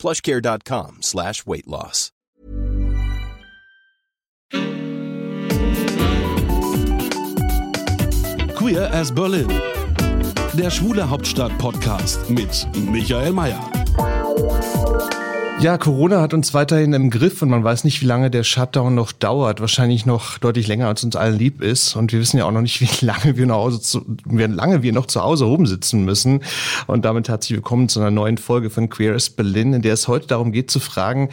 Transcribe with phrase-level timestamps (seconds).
[0.00, 2.10] plushcare.com slash weight loss.
[8.56, 9.48] Queer as Berlin.
[10.54, 13.60] Der Schwule Hauptstadt Podcast mit Michael Mayer.
[15.62, 18.94] Ja, Corona hat uns weiterhin im Griff und man weiß nicht, wie lange der Shutdown
[18.94, 19.60] noch dauert.
[19.60, 21.96] Wahrscheinlich noch deutlich länger, als uns allen lieb ist.
[21.96, 24.94] Und wir wissen ja auch noch nicht, wie lange wir, noch zu, wie lange wir
[24.94, 26.40] noch zu Hause rumsitzen müssen.
[26.86, 30.08] Und damit herzlich willkommen zu einer neuen Folge von Queer as Berlin, in der es
[30.08, 31.28] heute darum geht zu fragen,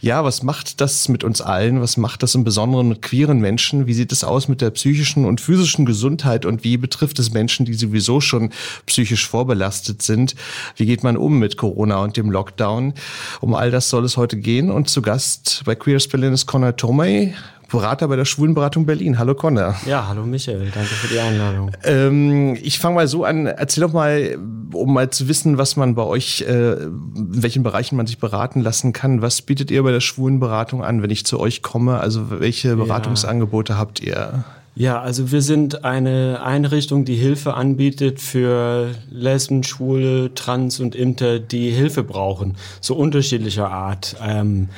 [0.00, 1.80] ja, was macht das mit uns allen?
[1.80, 3.86] Was macht das im Besonderen mit queeren Menschen?
[3.86, 6.46] Wie sieht es aus mit der psychischen und physischen Gesundheit?
[6.46, 8.50] Und wie betrifft es Menschen, die sowieso schon
[8.86, 10.34] psychisch vorbelastet sind?
[10.74, 12.94] Wie geht man um mit Corona und dem Lockdown?
[13.40, 14.70] Um all das soll es heute gehen.
[14.70, 17.34] Und zu Gast bei Queers Berlin ist Conor Tomei,
[17.70, 19.18] Berater bei der Schwulenberatung Berlin.
[19.18, 19.74] Hallo Conor.
[19.84, 21.70] Ja, hallo Michael, danke für die Einladung.
[21.84, 24.38] Ähm, ich fange mal so an, erzähl doch mal,
[24.72, 28.60] um mal zu wissen, was man bei euch, äh, in welchen Bereichen man sich beraten
[28.60, 29.20] lassen kann.
[29.20, 32.00] Was bietet ihr bei der Schwulenberatung an, wenn ich zu euch komme?
[32.00, 33.78] Also welche Beratungsangebote ja.
[33.78, 34.44] habt ihr?
[34.78, 41.40] Ja, also wir sind eine Einrichtung, die Hilfe anbietet für Lesben, Schwule, Trans und Inter,
[41.40, 44.14] die Hilfe brauchen, so unterschiedlicher Art.
[44.24, 44.68] Ähm,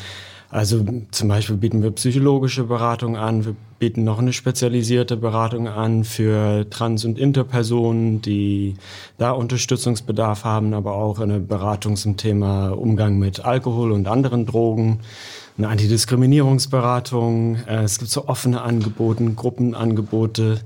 [0.50, 6.04] also zum Beispiel bieten wir psychologische Beratung an, wir bieten noch eine spezialisierte Beratung an
[6.04, 8.74] für Trans- und Interpersonen, die
[9.16, 15.00] da Unterstützungsbedarf haben, aber auch eine Beratung zum Thema Umgang mit Alkohol und anderen Drogen
[15.56, 17.56] eine Antidiskriminierungsberatung.
[17.66, 20.60] Äh, es gibt so offene Angebote, Gruppenangebote.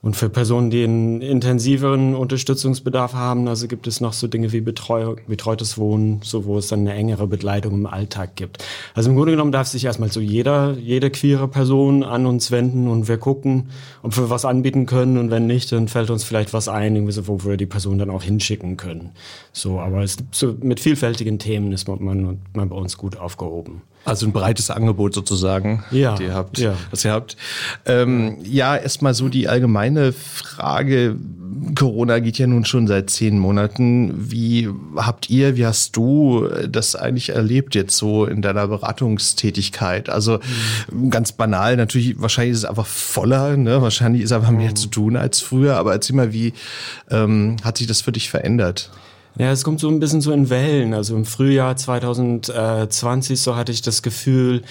[0.00, 4.60] Und für Personen, die einen intensiveren Unterstützungsbedarf haben, also gibt es noch so Dinge wie
[4.60, 8.64] Betreu betreutes Wohnen, so wo es dann eine engere Begleitung im Alltag gibt.
[8.94, 12.86] Also im Grunde genommen darf sich erstmal so jeder, jede queere Person an uns wenden
[12.86, 13.70] und wir gucken,
[14.02, 17.12] ob wir was anbieten können und wenn nicht, dann fällt uns vielleicht was ein, irgendwie
[17.12, 19.10] so, wo wir die Person dann auch hinschicken können.
[19.52, 23.82] So, aber es so mit vielfältigen Themen ist man, man bei uns gut aufgehoben.
[24.08, 26.74] Also ein breites Angebot sozusagen, ja, die ihr habt, ja.
[26.90, 27.36] was ihr habt.
[27.84, 31.16] Ähm, ja, erstmal so die allgemeine Frage.
[31.74, 34.30] Corona geht ja nun schon seit zehn Monaten.
[34.30, 40.08] Wie habt ihr, wie hast du das eigentlich erlebt jetzt so in deiner Beratungstätigkeit?
[40.08, 40.38] Also
[40.90, 41.10] mhm.
[41.10, 43.82] ganz banal, natürlich, wahrscheinlich ist es einfach voller, ne?
[43.82, 44.76] wahrscheinlich ist einfach mehr mhm.
[44.76, 45.76] zu tun als früher.
[45.76, 46.52] Aber erzähl mal, wie
[47.10, 48.90] ähm, hat sich das für dich verändert?
[49.38, 50.92] Ja, es kommt so ein bisschen so in Wellen.
[50.94, 54.62] Also im Frühjahr 2020, so hatte ich das Gefühl,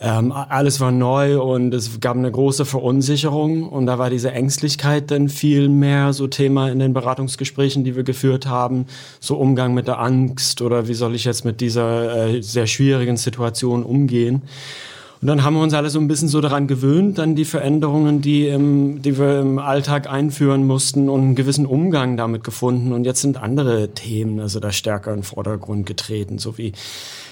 [0.00, 5.10] ähm, alles war neu und es gab eine große Verunsicherung und da war diese Ängstlichkeit
[5.10, 8.86] dann viel mehr so Thema in den Beratungsgesprächen, die wir geführt haben,
[9.18, 13.16] so Umgang mit der Angst oder wie soll ich jetzt mit dieser äh, sehr schwierigen
[13.16, 14.42] Situation umgehen.
[15.22, 18.20] Und dann haben wir uns alle so ein bisschen so daran gewöhnt, dann die Veränderungen,
[18.20, 22.92] die, im, die wir im Alltag einführen mussten und einen gewissen Umgang damit gefunden.
[22.92, 26.72] Und jetzt sind andere Themen also da stärker in den Vordergrund getreten, so wie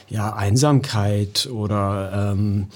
[0.08, 2.68] ja, Einsamkeit oder ähm,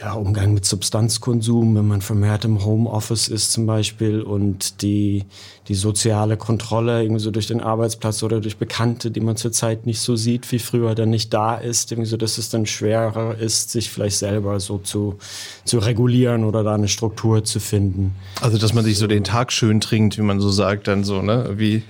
[0.00, 5.24] ja, Umgang mit Substanzkonsum, wenn man vermehrt im Homeoffice ist zum Beispiel und die,
[5.68, 10.00] die soziale Kontrolle irgendwie so durch den Arbeitsplatz oder durch Bekannte, die man zurzeit nicht
[10.00, 13.70] so sieht wie früher, dann nicht da ist, irgendwie so, dass es dann schwerer ist,
[13.70, 15.18] sich vielleicht selber so zu,
[15.64, 18.14] zu regulieren oder da eine Struktur zu finden.
[18.42, 21.22] Also, dass man sich so den Tag schön trinkt, wie man so sagt, dann so,
[21.22, 21.82] ne, wie,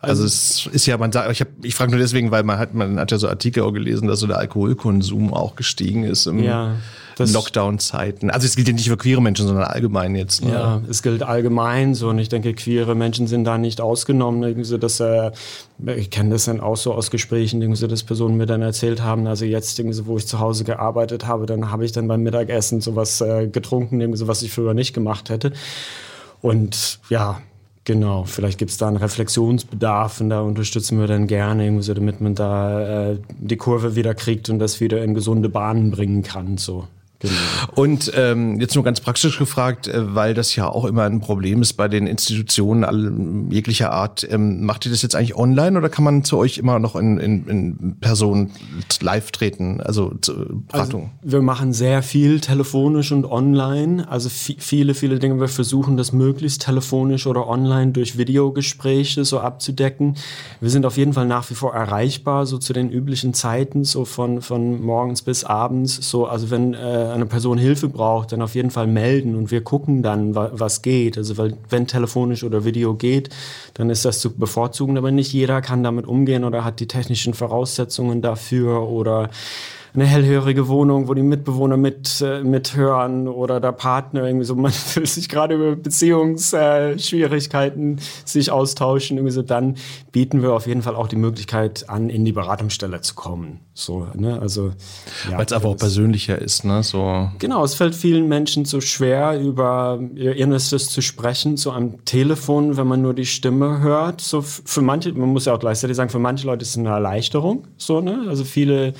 [0.00, 2.74] also es ist ja, man sagt, ich, hab, ich frage nur deswegen, weil man hat,
[2.74, 6.42] man hat ja so Artikel auch gelesen, dass so der Alkoholkonsum auch gestiegen ist im,
[6.42, 6.74] ja.
[7.18, 8.30] Lockdown-Zeiten.
[8.30, 10.44] Also es gilt ja nicht für queere Menschen, sondern allgemein jetzt.
[10.44, 10.52] Ne?
[10.52, 14.42] Ja, es gilt allgemein so und ich denke, queere Menschen sind da nicht ausgenommen.
[14.42, 15.30] Irgendwie dass, äh,
[15.96, 19.26] ich kenne das dann auch so aus Gesprächen, irgendwie dass Personen mir dann erzählt haben,
[19.26, 22.80] also jetzt, irgendwie wo ich zu Hause gearbeitet habe, dann habe ich dann beim Mittagessen
[22.80, 25.52] sowas äh, getrunken, irgendwie so, was ich früher nicht gemacht hätte.
[26.42, 27.40] Und ja,
[27.84, 31.92] Genau, vielleicht gibt es da einen Reflexionsbedarf und da unterstützen wir dann gerne, irgendwie so,
[31.92, 36.22] damit man da äh, die Kurve wieder kriegt und das wieder in gesunde Bahnen bringen
[36.22, 36.56] kann.
[36.56, 36.88] So.
[37.24, 37.34] Genau.
[37.74, 41.62] Und ähm, jetzt nur ganz praktisch gefragt, äh, weil das ja auch immer ein Problem
[41.62, 44.26] ist bei den Institutionen jeglicher Art.
[44.30, 47.18] Ähm, macht ihr das jetzt eigentlich online oder kann man zu euch immer noch in,
[47.18, 48.50] in, in Person
[49.00, 49.80] live treten?
[49.80, 50.12] Also,
[50.70, 54.06] also wir machen sehr viel telefonisch und online.
[54.06, 55.40] Also viele, viele Dinge.
[55.40, 60.16] Wir versuchen das möglichst telefonisch oder online durch Videogespräche so abzudecken.
[60.60, 64.04] Wir sind auf jeden Fall nach wie vor erreichbar, so zu den üblichen Zeiten, so
[64.04, 65.96] von, von morgens bis abends.
[66.10, 69.62] So, also wenn äh, eine Person Hilfe braucht, dann auf jeden Fall melden und wir
[69.62, 71.16] gucken dann, was geht.
[71.16, 71.36] Also
[71.68, 73.30] wenn telefonisch oder Video geht,
[73.74, 77.34] dann ist das zu bevorzugen, aber nicht jeder kann damit umgehen oder hat die technischen
[77.34, 79.30] Voraussetzungen dafür oder
[79.94, 84.72] eine hellhörige Wohnung, wo die Mitbewohner mit, äh, mithören oder der Partner irgendwie so, man
[84.94, 89.76] will sich gerade über Beziehungsschwierigkeiten sich austauschen, irgendwie so, dann
[90.10, 93.60] bieten wir auf jeden Fall auch die Möglichkeit an, in die Beratungsstelle zu kommen.
[93.72, 94.72] So, ne, also.
[95.30, 97.30] Ja, Weil es einfach auch persönlicher ist, ne, so.
[97.38, 102.76] Genau, es fällt vielen Menschen so schwer, über ihr Innerstes zu sprechen, so am Telefon,
[102.76, 104.20] wenn man nur die Stimme hört.
[104.20, 106.88] So für manche, man muss ja auch gleichzeitig sagen, für manche Leute ist es eine
[106.88, 108.94] Erleichterung, so, ne, also viele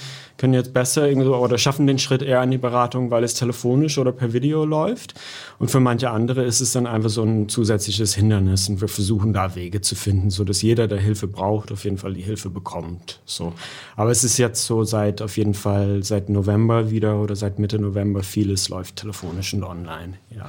[0.44, 3.32] können jetzt besser irgendwie so, oder schaffen den Schritt eher in die Beratung, weil es
[3.32, 5.14] telefonisch oder per Video läuft.
[5.58, 8.68] Und für manche andere ist es dann einfach so ein zusätzliches Hindernis.
[8.68, 11.98] Und wir versuchen da Wege zu finden, so dass jeder, der Hilfe braucht, auf jeden
[11.98, 13.20] Fall die Hilfe bekommt.
[13.24, 13.52] So.
[13.96, 17.78] Aber es ist jetzt so seit auf jeden Fall seit November wieder oder seit Mitte
[17.78, 20.14] November vieles läuft telefonisch und online.
[20.34, 20.48] Ja.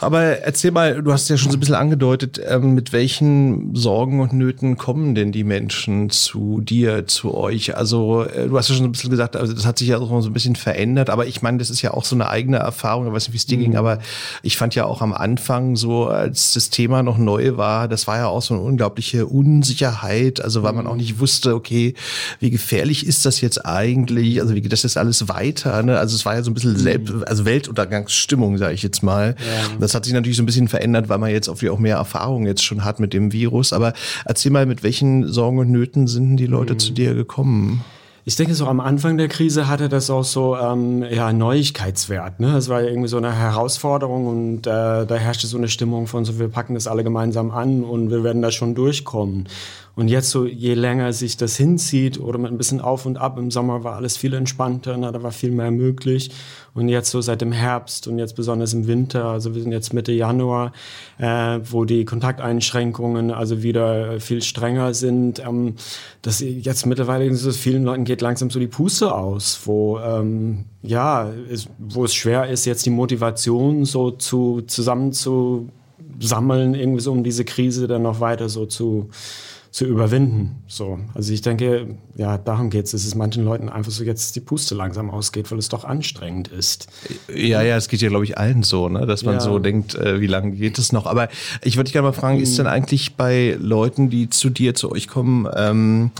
[0.00, 4.20] Aber erzähl mal, du hast ja schon so ein bisschen angedeutet, ähm, mit welchen Sorgen
[4.20, 7.76] und Nöten kommen denn die Menschen zu dir, zu euch?
[7.76, 9.98] Also äh, du hast ja schon so ein bisschen gesagt, also das hat sich ja
[9.98, 12.58] auch so ein bisschen verändert, aber ich meine, das ist ja auch so eine eigene
[12.58, 13.62] Erfahrung, ich weiß nicht, wie es dir mhm.
[13.62, 13.98] ging, aber
[14.44, 18.18] ich fand ja auch am Anfang so, als das Thema noch neu war, das war
[18.18, 21.94] ja auch so eine unglaubliche Unsicherheit, also weil man auch nicht wusste, okay,
[22.40, 25.98] wie gefährlich ist das jetzt eigentlich, also wie geht das jetzt alles weiter, ne?
[25.98, 27.24] also es war ja so ein bisschen Selbst, mhm.
[27.26, 29.36] also Weltuntergangsstimmung, sage ich jetzt mal.
[29.38, 29.76] Ja.
[29.80, 32.62] Das hat sich natürlich so ein bisschen verändert, weil man jetzt auch mehr Erfahrung jetzt
[32.62, 33.94] schon hat mit dem Virus, aber
[34.24, 36.78] erzähl mal, mit welchen Sorgen und Nöten sind die Leute mhm.
[36.78, 37.84] zu dir gekommen?
[38.26, 42.40] Ich denke, so am Anfang der Krise hatte das auch so ähm, ja, Neuigkeitswert.
[42.40, 42.56] Ne?
[42.56, 46.38] Es war irgendwie so eine Herausforderung und äh, da herrschte so eine Stimmung von so,
[46.38, 49.46] wir packen das alle gemeinsam an und wir werden da schon durchkommen.
[49.96, 53.38] Und jetzt so, je länger sich das hinzieht oder mit ein bisschen auf und ab,
[53.38, 56.30] im Sommer war alles viel entspannter, na, da war viel mehr möglich.
[56.74, 59.94] Und jetzt so seit dem Herbst und jetzt besonders im Winter, also wir sind jetzt
[59.94, 60.72] Mitte Januar,
[61.18, 65.74] äh, wo die Kontakteinschränkungen also wieder viel strenger sind, ähm,
[66.22, 71.30] dass jetzt mittlerweile so vielen Leuten geht langsam so die Puste aus, wo ähm, ja,
[71.48, 75.68] es, wo es schwer ist, jetzt die Motivation so zu zusammen zu
[76.18, 79.10] sammeln, irgendwie so um diese Krise dann noch weiter so zu
[79.74, 80.62] zu überwinden.
[80.68, 84.36] So, also ich denke, ja, darum geht es, dass es manchen Leuten einfach so jetzt
[84.36, 86.86] die Puste langsam ausgeht, weil es doch anstrengend ist.
[87.26, 89.04] Ja, ja, es geht ja, glaube ich, allen so, ne?
[89.04, 89.40] dass man ja.
[89.40, 91.06] so denkt, äh, wie lange geht es noch?
[91.06, 91.28] Aber
[91.60, 94.92] ich würde dich gerne mal fragen, ist denn eigentlich bei Leuten, die zu dir, zu
[94.92, 96.12] euch kommen, ähm,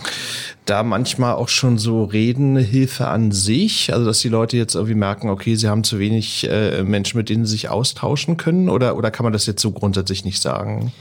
[0.65, 3.93] da manchmal auch schon so redende Hilfe an sich?
[3.93, 7.29] Also, dass die Leute jetzt irgendwie merken, okay, sie haben zu wenig äh, Menschen, mit
[7.29, 8.69] denen sie sich austauschen können?
[8.69, 10.93] Oder, oder kann man das jetzt so grundsätzlich nicht sagen?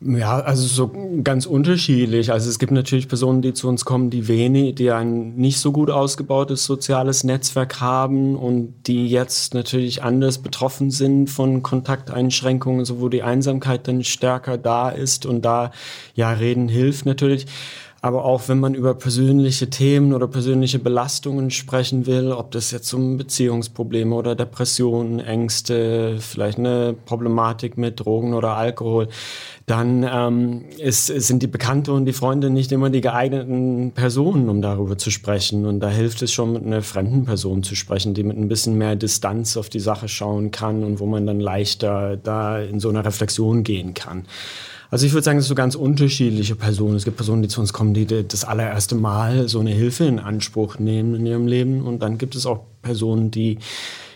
[0.00, 0.92] Ja, also so
[1.24, 2.30] ganz unterschiedlich.
[2.30, 5.72] Also es gibt natürlich Personen, die zu uns kommen, die wenig, die ein nicht so
[5.72, 13.00] gut ausgebautes soziales Netzwerk haben und die jetzt natürlich anders betroffen sind von Kontakteinschränkungen, so
[13.00, 15.72] wo die Einsamkeit dann stärker da ist und da
[16.14, 17.46] ja reden hilft natürlich.
[18.08, 22.90] Aber auch wenn man über persönliche Themen oder persönliche Belastungen sprechen will, ob das jetzt
[22.94, 29.08] um Beziehungsprobleme oder Depressionen, Ängste, vielleicht eine Problematik mit Drogen oder Alkohol,
[29.66, 34.62] dann ähm, ist, sind die Bekannte und die Freunde nicht immer die geeigneten Personen, um
[34.62, 35.66] darüber zu sprechen.
[35.66, 38.78] Und da hilft es schon, mit einer fremden Person zu sprechen, die mit ein bisschen
[38.78, 42.88] mehr Distanz auf die Sache schauen kann und wo man dann leichter da in so
[42.88, 44.24] eine Reflexion gehen kann.
[44.90, 46.96] Also ich würde sagen, es sind so ganz unterschiedliche Personen.
[46.96, 50.18] Es gibt Personen, die zu uns kommen, die das allererste Mal so eine Hilfe in
[50.18, 51.82] Anspruch nehmen in ihrem Leben.
[51.82, 53.58] Und dann gibt es auch Personen, die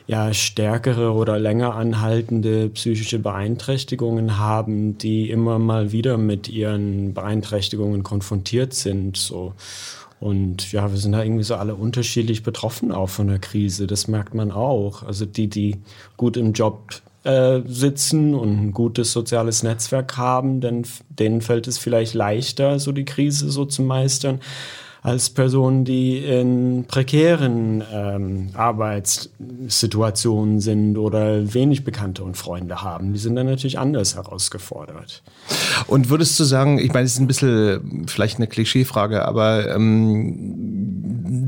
[0.07, 8.03] ja stärkere oder länger anhaltende psychische Beeinträchtigungen haben, die immer mal wieder mit ihren Beeinträchtigungen
[8.03, 9.17] konfrontiert sind.
[9.17, 9.55] So.
[10.21, 13.87] Und ja, wir sind da irgendwie so alle unterschiedlich betroffen auch von der Krise.
[13.87, 15.03] Das merkt man auch.
[15.03, 15.77] Also die, die
[16.17, 21.79] gut im Job äh, sitzen und ein gutes soziales Netzwerk haben, denn denen fällt es
[21.79, 24.41] vielleicht leichter, so die Krise so zu meistern
[25.03, 33.13] als Personen, die in prekären ähm, Arbeitssituationen sind oder wenig Bekannte und Freunde haben.
[33.13, 35.25] Die sind dann natürlich anders herausgefordert.
[35.89, 40.82] Und würdest du sagen, ich meine, es ist ein bisschen vielleicht eine Klischeefrage, aber ähm,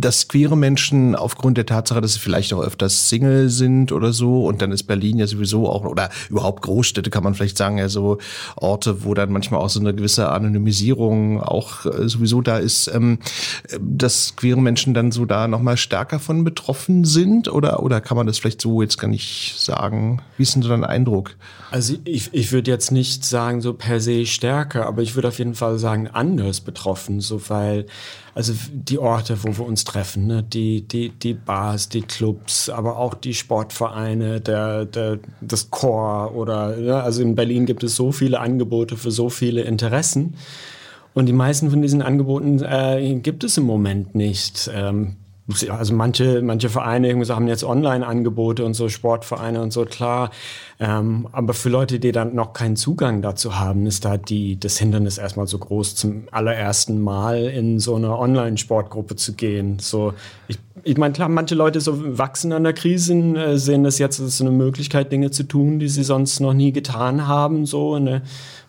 [0.04, 4.44] dass queere Menschen aufgrund der Tatsache, dass sie vielleicht auch öfters Single sind oder so,
[4.44, 7.88] und dann ist Berlin ja sowieso auch, oder überhaupt Großstädte kann man vielleicht sagen, ja
[7.88, 8.18] so
[8.56, 13.18] Orte, wo dann manchmal auch so eine gewisse Anonymisierung auch äh, sowieso da ist, ähm,
[13.80, 17.50] dass queere Menschen dann so da nochmal stärker von betroffen sind?
[17.50, 20.20] Oder, oder kann man das vielleicht so jetzt gar nicht sagen?
[20.36, 21.36] Wie ist denn so dein Eindruck?
[21.70, 25.38] Also ich, ich würde jetzt nicht sagen so per se stärker, aber ich würde auf
[25.38, 27.86] jeden Fall sagen anders betroffen, so weil
[28.34, 30.42] also die Orte, wo wir uns treffen, ne?
[30.42, 36.78] die, die, die Bars, die Clubs, aber auch die Sportvereine, der, der, das Chor oder,
[36.78, 40.34] ja, also in Berlin gibt es so viele Angebote für so viele Interessen.
[41.14, 44.68] Und die meisten von diesen Angeboten äh, gibt es im Moment nicht.
[44.74, 45.14] Ähm,
[45.68, 50.30] also manche, manche Vereine haben jetzt Online-Angebote und so, Sportvereine und so, klar.
[50.80, 54.78] Ähm, aber für Leute, die dann noch keinen Zugang dazu haben, ist da die, das
[54.78, 59.78] Hindernis erstmal so groß, zum allerersten Mal in so eine Online-Sportgruppe zu gehen.
[59.78, 60.14] So,
[60.48, 64.20] ich, ich meine, klar, manche Leute so wachsen an der Krise, äh, sehen das jetzt
[64.20, 68.22] als eine Möglichkeit, Dinge zu tun, die sie sonst noch nie getan haben, so eine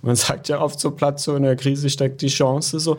[0.05, 2.79] man sagt ja oft so Platz, so in der Krise steckt die Chance.
[2.79, 2.97] So,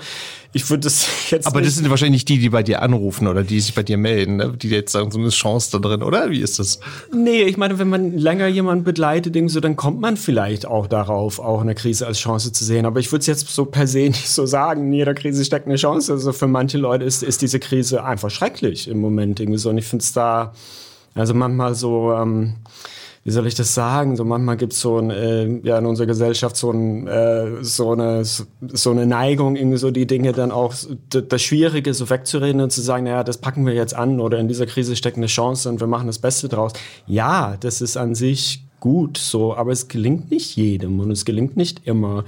[0.52, 1.46] ich würde das jetzt.
[1.46, 4.36] Aber das sind wahrscheinlich die, die bei dir anrufen oder die sich bei dir melden,
[4.36, 4.52] ne?
[4.60, 6.30] die jetzt sagen, so eine Chance da drin, oder?
[6.30, 6.80] Wie ist das?
[7.14, 8.48] Nee, ich meine, wenn man länger
[8.96, 12.64] jemanden begleitet, so, dann kommt man vielleicht auch darauf, auch eine Krise als Chance zu
[12.64, 12.86] sehen.
[12.86, 14.86] Aber ich würde es jetzt so per se nicht so sagen.
[14.86, 16.12] In jeder Krise steckt eine Chance.
[16.12, 19.70] Also für manche Leute ist, ist diese Krise einfach schrecklich im Moment irgendwie so.
[19.70, 20.52] Und ich finde es da,
[21.14, 22.12] also manchmal so.
[22.12, 22.54] Ähm,
[23.24, 24.14] wie soll ich das sagen?
[24.14, 27.90] So manchmal gibt es so ein, äh, ja in unserer Gesellschaft so, ein, äh, so
[27.90, 30.72] eine so eine Neigung, irgendwie so die Dinge dann auch
[31.10, 34.46] das Schwierige so wegzureden und zu sagen, naja, das packen wir jetzt an oder in
[34.46, 36.72] dieser Krise steckt eine Chance und wir machen das Beste draus.
[37.08, 41.56] Ja, das ist an sich gut so, aber es gelingt nicht jedem und es gelingt
[41.56, 42.25] nicht immer.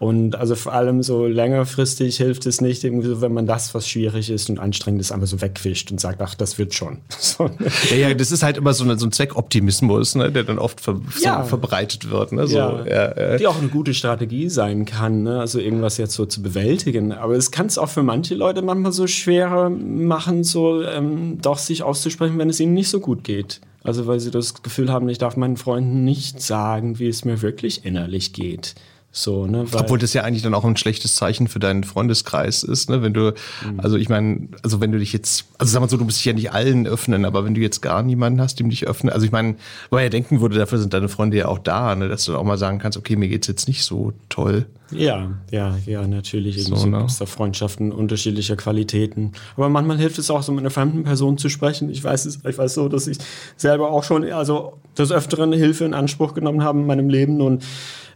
[0.00, 3.86] Und also vor allem so längerfristig hilft es nicht, irgendwie so, wenn man das, was
[3.86, 6.98] schwierig ist und anstrengend ist, einfach so wegwischt und sagt, ach, das wird schon.
[7.20, 7.50] So.
[7.90, 10.80] Ja, ja, das ist halt immer so, eine, so ein Zweckoptimismus, ne, der dann oft
[10.80, 11.42] ver ja.
[11.42, 12.32] so verbreitet wird.
[12.32, 12.86] Ne, so, ja.
[12.86, 15.38] Ja, Die auch eine gute Strategie sein kann, ne?
[15.38, 17.12] also irgendwas jetzt so zu bewältigen.
[17.12, 21.58] Aber es kann es auch für manche Leute manchmal so schwerer machen, so ähm, doch
[21.58, 23.60] sich auszusprechen, wenn es ihnen nicht so gut geht.
[23.82, 27.42] Also weil sie das Gefühl haben, ich darf meinen Freunden nicht sagen, wie es mir
[27.42, 28.74] wirklich innerlich geht.
[29.12, 32.88] So, ne, Obwohl das ja eigentlich dann auch ein schlechtes Zeichen für deinen Freundeskreis ist,
[32.88, 33.02] ne?
[33.02, 33.32] Wenn du,
[33.66, 33.80] mhm.
[33.80, 36.26] also ich meine, also wenn du dich jetzt, also sag mal so, du musst dich
[36.26, 39.26] ja nicht allen öffnen, aber wenn du jetzt gar niemanden hast, dem dich öffnen, also
[39.26, 39.56] ich meine,
[39.90, 42.08] weil ja denken würde, dafür sind deine Freunde ja auch da, ne?
[42.08, 44.66] Dass du auch mal sagen kannst, okay, mir geht's jetzt nicht so toll.
[44.92, 46.64] Ja, ja, ja, natürlich.
[46.64, 46.98] So, so ne?
[46.98, 49.32] gibt da Freundschaften unterschiedlicher Qualitäten.
[49.56, 51.90] Aber manchmal hilft es auch, so mit einer fremden Person zu sprechen.
[51.90, 53.18] Ich weiß es, ich weiß so, dass ich
[53.56, 57.64] selber auch schon, also des Öfteren Hilfe in Anspruch genommen habe in meinem Leben und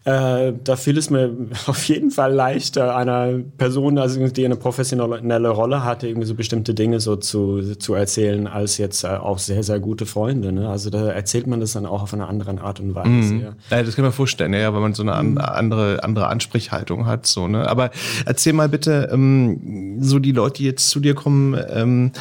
[0.05, 1.35] äh, da fiel es mir
[1.67, 6.75] auf jeden Fall leichter, einer Person, also die eine professionelle Rolle hatte, irgendwie so bestimmte
[6.75, 10.53] Dinge so zu, zu erzählen, als jetzt äh, auch sehr, sehr gute Freunde.
[10.53, 10.69] Ne?
[10.69, 13.09] Also da erzählt man das dann auch auf eine andere Art und Weise.
[13.09, 13.41] Mhm.
[13.41, 13.55] Ja.
[13.71, 13.83] ja.
[13.83, 15.39] das kann man vorstellen, ja, weil man so eine an, mhm.
[15.39, 17.27] andere, andere Ansprechhaltung hat.
[17.27, 17.67] So, ne?
[17.69, 17.91] Aber
[18.27, 22.13] erzähl mal bitte, ähm, so die Leute, die jetzt zu dir kommen, ähm,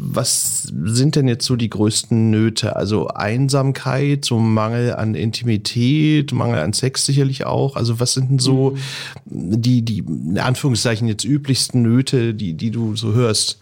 [0.00, 2.76] was sind denn jetzt so die größten Nöte?
[2.76, 7.74] Also Einsamkeit, so Mangel an Intimität, Mangel an Sex sicherlich auch.
[7.74, 8.76] Also was sind denn so
[9.24, 9.60] mhm.
[9.60, 13.58] die, die in Anführungszeichen jetzt üblichsten Nöte, die, die du so hörst?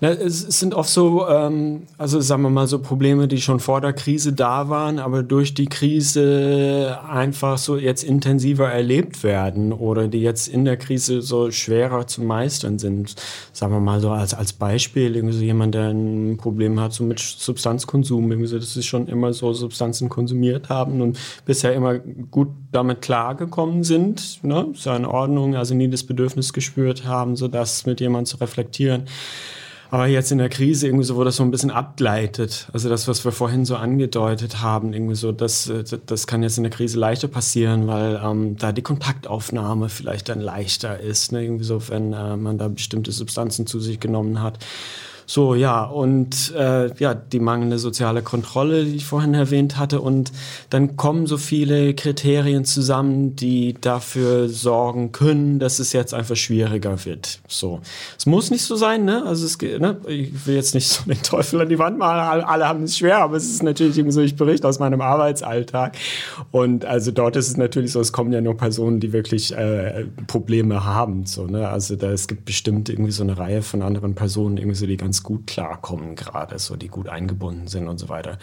[0.00, 3.80] Ja, es sind oft so, ähm, also sagen wir mal so Probleme, die schon vor
[3.80, 10.06] der Krise da waren, aber durch die Krise einfach so jetzt intensiver erlebt werden oder
[10.06, 13.16] die jetzt in der Krise so schwerer zu meistern sind.
[13.52, 17.02] Sagen wir mal so als, als Beispiel, irgendwie so jemand, der ein Problem hat so
[17.02, 21.98] mit Substanzkonsum, irgendwie so, dass sie schon immer so Substanzen konsumiert haben und bisher immer
[21.98, 24.68] gut damit klargekommen sind, ne?
[24.74, 29.06] ja in Ordnung, also nie das Bedürfnis gespürt haben, so das mit jemandem zu reflektieren.
[29.90, 33.08] Aber jetzt in der Krise irgendwie so, wo das so ein bisschen abgleitet, also das,
[33.08, 35.72] was wir vorhin so angedeutet haben, irgendwie so, das,
[36.04, 40.40] das kann jetzt in der Krise leichter passieren, weil ähm, da die Kontaktaufnahme vielleicht dann
[40.40, 41.42] leichter ist, ne?
[41.42, 44.58] irgendwie so, wenn äh, man da bestimmte Substanzen zu sich genommen hat.
[45.30, 50.00] So, ja, und äh, ja, die mangelnde soziale Kontrolle, die ich vorhin erwähnt hatte.
[50.00, 50.32] Und
[50.70, 57.04] dann kommen so viele Kriterien zusammen, die dafür sorgen können, dass es jetzt einfach schwieriger
[57.04, 57.40] wird.
[57.46, 57.80] So.
[58.16, 59.22] Es muss nicht so sein, ne?
[59.26, 59.98] Also es ne?
[60.06, 63.18] ich will jetzt nicht so den Teufel an die Wand machen, alle haben es schwer,
[63.18, 65.98] aber es ist natürlich irgendwie so, ich berichte aus meinem Arbeitsalltag.
[66.52, 70.06] Und also dort ist es natürlich so, es kommen ja nur Personen, die wirklich äh,
[70.26, 71.26] Probleme haben.
[71.26, 71.68] So, ne?
[71.68, 74.96] Also da, es gibt bestimmt irgendwie so eine Reihe von anderen Personen, irgendwie so die
[74.96, 78.38] ganz gut klarkommen gerade, so die gut eingebunden sind und so weiter.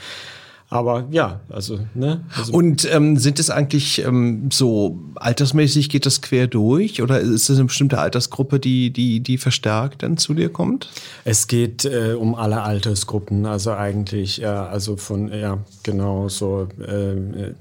[0.69, 2.23] Aber ja, also, ne?
[2.35, 7.49] Also Und ähm, sind es eigentlich ähm, so altersmäßig geht das quer durch oder ist
[7.49, 10.89] es eine bestimmte Altersgruppe, die, die, die verstärkt dann zu dir kommt?
[11.23, 17.53] Es geht äh, um alle Altersgruppen, also eigentlich, ja, also von, ja, genau, so äh,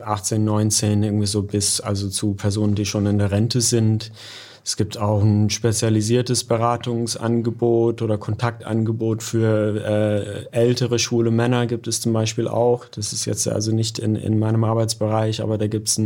[0.00, 4.12] 18, 19, irgendwie so bis, also zu Personen, die schon in der Rente sind.
[4.66, 12.00] Es gibt auch ein spezialisiertes Beratungsangebot oder Kontaktangebot für äh, ältere schwule Männer gibt es
[12.00, 12.84] zum Beispiel auch.
[12.86, 16.00] Das ist jetzt also nicht in, in meinem Arbeitsbereich, aber da gibt es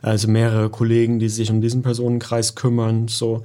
[0.00, 3.08] also mehrere Kollegen, die sich um diesen Personenkreis kümmern.
[3.08, 3.42] So.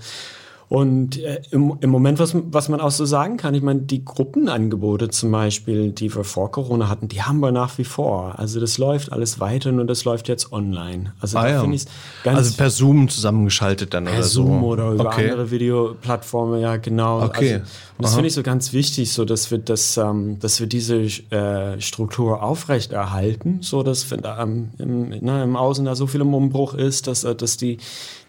[0.73, 4.03] Und äh, im, im Moment, was, was man auch so sagen kann, ich meine, die
[4.03, 8.39] Gruppenangebote zum Beispiel, die wir vor Corona hatten, die haben wir nach wie vor.
[8.39, 11.13] Also das läuft alles weiter und das läuft jetzt online.
[11.19, 11.61] Also Ah, da ja.
[11.61, 11.85] finde ich
[12.23, 14.45] ganz Also per Zoom zusammengeschaltet dann per oder so.
[14.45, 15.29] Zoom oder über okay.
[15.29, 17.21] andere Videoplattformen, ja genau.
[17.21, 17.53] Okay.
[17.53, 17.65] Also,
[17.99, 20.95] und das finde ich so ganz wichtig, so dass wir das, ähm, dass wir diese
[20.95, 26.21] äh, Struktur aufrechterhalten, so dass wenn da ähm, im, ne, im Außen da so viel
[26.21, 27.77] im Umbruch ist, dass, äh, dass die,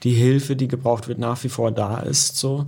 [0.05, 2.67] die Hilfe, die gebraucht wird, nach wie vor da ist, so.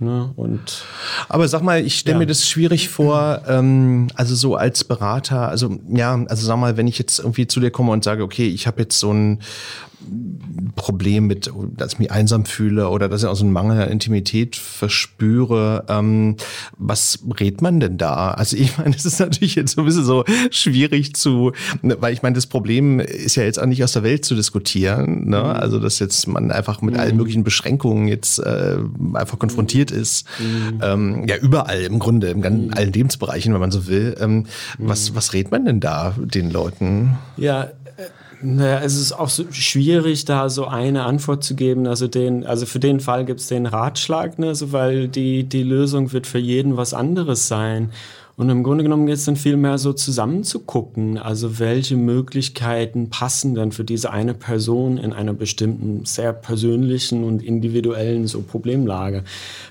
[0.00, 0.30] Ne?
[0.36, 0.84] Und
[1.28, 2.18] Aber sag mal, ich stelle Ja.
[2.20, 6.86] mir das schwierig vor, ähm, also so als Berater, also ja, also sag mal, wenn
[6.86, 9.40] ich jetzt irgendwie zu dir komme und sage, okay, ich habe jetzt so ein
[10.76, 13.90] Problem mit, dass ich mich einsam fühle oder dass ich auch so einen Mangel an
[13.90, 16.36] Intimität verspüre, ähm,
[16.76, 18.30] was rät man denn da?
[18.30, 21.52] Also ich meine, es ist natürlich jetzt so ein bisschen so schwierig zu,
[21.82, 24.34] ne, weil ich meine, das Problem ist ja jetzt auch nicht aus der Welt zu
[24.34, 25.42] diskutieren, ne?
[25.42, 28.76] also dass jetzt man einfach mit allen möglichen Beschränkungen jetzt äh,
[29.14, 30.26] einfach konfrontiert ist,
[30.80, 34.16] ähm, ja überall im Grunde, in ganz, allen Lebensbereichen, wenn man so will.
[34.20, 34.46] Ähm,
[34.78, 37.18] was, was rät man denn da den Leuten?
[37.36, 37.68] Ja,
[38.40, 41.86] naja, es ist auch so schwierig, da so eine Antwort zu geben.
[41.86, 45.62] Also den, also für den Fall gibt es den Ratschlag, ne, so, weil die, die
[45.62, 47.90] Lösung wird für jeden was anderes sein.
[48.38, 51.96] Und im Grunde genommen geht es dann viel mehr so zusammen zu gucken, also welche
[51.96, 58.42] Möglichkeiten passen dann für diese eine Person in einer bestimmten, sehr persönlichen und individuellen so
[58.42, 59.24] Problemlage.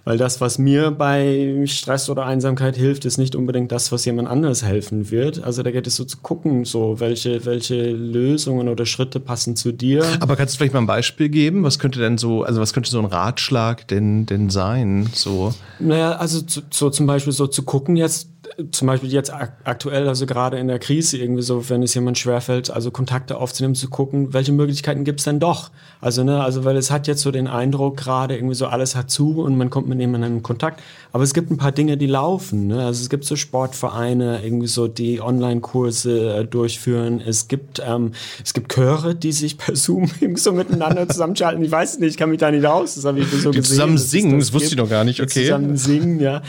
[0.04, 4.28] Weil das, was mir bei Stress oder Einsamkeit hilft, ist nicht unbedingt das, was jemand
[4.28, 5.42] anderes helfen wird.
[5.42, 9.72] Also da geht es so zu gucken, so welche, welche Lösungen oder Schritte passen zu
[9.72, 10.04] dir.
[10.20, 11.64] Aber kannst du vielleicht mal ein Beispiel geben?
[11.64, 15.08] Was könnte denn so, also was könnte so ein Ratschlag denn, denn sein?
[15.14, 15.54] So.
[15.80, 18.28] Naja, also zu, so zum Beispiel so zu gucken jetzt,
[18.72, 22.18] zum Beispiel jetzt ak aktuell, also gerade in der Krise irgendwie so, wenn es jemand
[22.18, 25.70] schwerfällt, also Kontakte aufzunehmen, zu gucken, welche Möglichkeiten gibt's denn doch?
[26.02, 29.12] Also, ne, also weil es hat jetzt so den Eindruck, gerade irgendwie so alles hat
[29.12, 30.82] zu und man kommt mit jemandem in Kontakt.
[31.12, 32.68] Aber es gibt ein paar Dinge, die laufen.
[32.68, 32.84] Ne?
[32.84, 37.22] Also es gibt so Sportvereine, irgendwie so, die Online-Kurse äh, durchführen.
[37.26, 38.12] Es gibt, ähm,
[38.44, 41.64] es gibt Chöre, die sich per Zoom irgendwie so miteinander zusammenschalten.
[41.64, 42.96] Ich weiß nicht, ich kann mich da nicht aus.
[42.96, 43.64] Das habe ich so Die gesehen.
[43.64, 45.44] zusammen dass es singen, das wusste ich noch gar nicht, okay.
[45.46, 46.42] Zusammen singen, ja.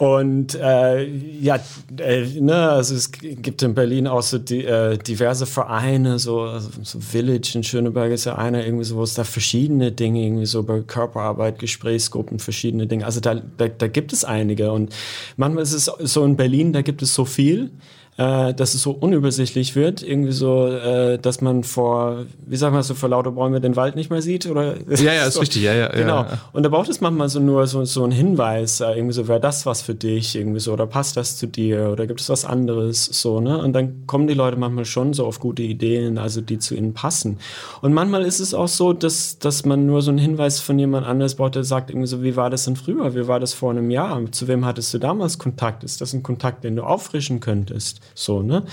[0.00, 1.58] Und äh, ja,
[1.98, 7.00] äh, ne, also es gibt in Berlin auch so die, äh, diverse Vereine, so, so
[7.00, 10.62] Village in Schöneberg ist ja einer, irgendwie so, wo es da verschiedene Dinge, irgendwie so
[10.62, 13.04] bei Körperarbeit, Gesprächsgruppen, verschiedene Dinge.
[13.04, 14.72] Also da, da, da gibt es einige.
[14.72, 14.94] Und
[15.36, 17.70] manchmal ist es so in Berlin, da gibt es so viel
[18.20, 22.82] äh, dass es so unübersichtlich wird, irgendwie so, äh, dass man vor, wie sagen wir
[22.82, 24.74] so, vor lauter Bäume den Wald nicht mehr sieht, oder?
[24.90, 25.40] Ja, ja, ist so.
[25.40, 26.22] richtig, ja, ja, Genau.
[26.24, 26.38] ja.
[26.52, 29.40] Und da braucht es manchmal so nur so, so einen Hinweis, äh, irgendwie so, wäre
[29.40, 32.44] das was für dich, irgendwie so, oder passt das zu dir, oder gibt es was
[32.44, 33.56] anderes, so, ne?
[33.56, 36.92] Und dann kommen die Leute manchmal schon so auf gute Ideen, also die zu ihnen
[36.92, 37.38] passen.
[37.80, 41.06] Und manchmal ist es auch so, dass, dass man nur so einen Hinweis von jemand
[41.06, 43.70] anderes braucht, der sagt irgendwie so, wie war das denn früher, wie war das vor
[43.70, 47.40] einem Jahr, zu wem hattest du damals Kontakt, ist das ein Kontakt, den du auffrischen
[47.40, 48.64] könntest, so, ne?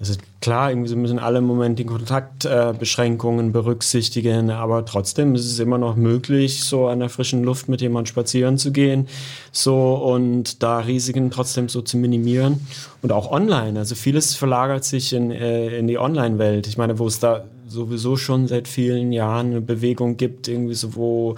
[0.00, 5.58] Also klar, irgendwie müssen alle im Moment die Kontaktbeschränkungen äh, berücksichtigen, aber trotzdem ist es
[5.58, 9.08] immer noch möglich, so an der frischen Luft mit jemandem spazieren zu gehen,
[9.52, 12.66] so und da Risiken trotzdem so zu minimieren
[13.02, 13.78] und auch online.
[13.78, 16.66] Also vieles verlagert sich in, äh, in die Online-Welt.
[16.66, 20.94] Ich meine, wo es da sowieso schon seit vielen Jahren eine Bewegung gibt, irgendwie so,
[20.94, 21.36] wo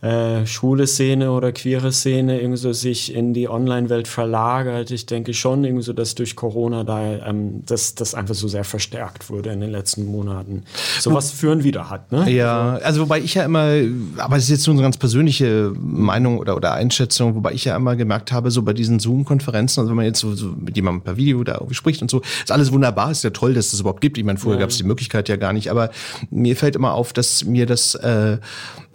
[0.00, 4.90] äh, schwule Szene oder queere Szene irgendwie so sich in die Online-Welt verlagert.
[4.90, 8.64] Ich denke schon irgendwie so, dass durch Corona da ähm, das, das einfach so sehr
[8.64, 10.64] verstärkt wurde in den letzten Monaten.
[11.00, 12.30] So was führen wieder hat, ne?
[12.30, 13.72] Ja, also wobei ich ja immer,
[14.18, 17.76] aber es ist jetzt nur eine ganz persönliche Meinung oder, oder Einschätzung, wobei ich ja
[17.76, 21.02] immer gemerkt habe, so bei diesen Zoom-Konferenzen, also wenn man jetzt so, so mit jemandem
[21.02, 23.70] per Video da irgendwie spricht und so, ist alles wunderbar, ist ja toll, dass es
[23.72, 24.18] das überhaupt gibt.
[24.18, 24.64] Ich meine, vorher Ja.
[24.64, 25.90] gab es die Möglichkeit ja gar nicht, aber
[26.30, 28.38] mir fällt immer auf, dass mir das äh,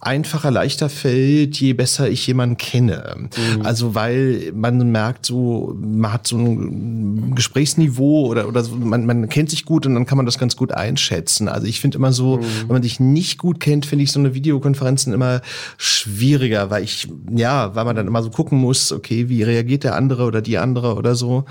[0.06, 3.30] einfacher, leichter fällt, je besser ich jemanden kenne.
[3.63, 9.30] Also weil man merkt, so man hat so ein Gesprächsniveau oder oder so, man, man
[9.30, 11.48] kennt sich gut und dann kann man das ganz gut einschätzen.
[11.48, 14.34] Also ich finde immer so, wenn man sich nicht gut kennt, finde ich so eine
[14.34, 15.42] Videokonferenzen immer
[15.78, 19.96] schwieriger, weil ich ja, weil man dann immer so gucken muss, okay, wie reagiert der
[19.96, 21.46] andere oder die andere oder so.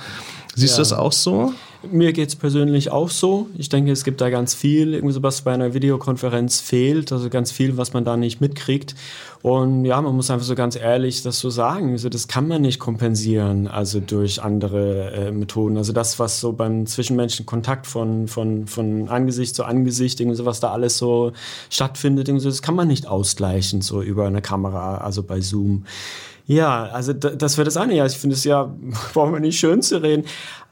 [0.54, 0.88] Siehst du Ja.
[0.88, 1.52] das auch so?
[1.90, 3.48] Mir geht es persönlich auch so.
[3.56, 7.28] Ich denke, es gibt da ganz viel, irgendwie so was bei einer Videokonferenz fehlt, also
[7.28, 8.94] ganz viel, was man da nicht mitkriegt.
[9.42, 11.92] Und ja, man muss einfach so ganz ehrlich das so sagen.
[11.92, 15.76] Also das kann man nicht kompensieren, also durch andere äh, Methoden.
[15.76, 20.44] Also das, was so beim zwischenmenschlichen Kontakt von, von, von Angesicht zu Angesicht, irgendwie so
[20.44, 21.32] was da alles so
[21.70, 25.84] stattfindet, irgendwie so, das kann man nicht ausgleichen, so über eine Kamera, also bei Zoom.
[26.52, 27.94] Ja, also das wäre das eine.
[27.94, 28.70] Ja, ich finde es ja,
[29.14, 30.24] brauchen wir nicht schön zu reden.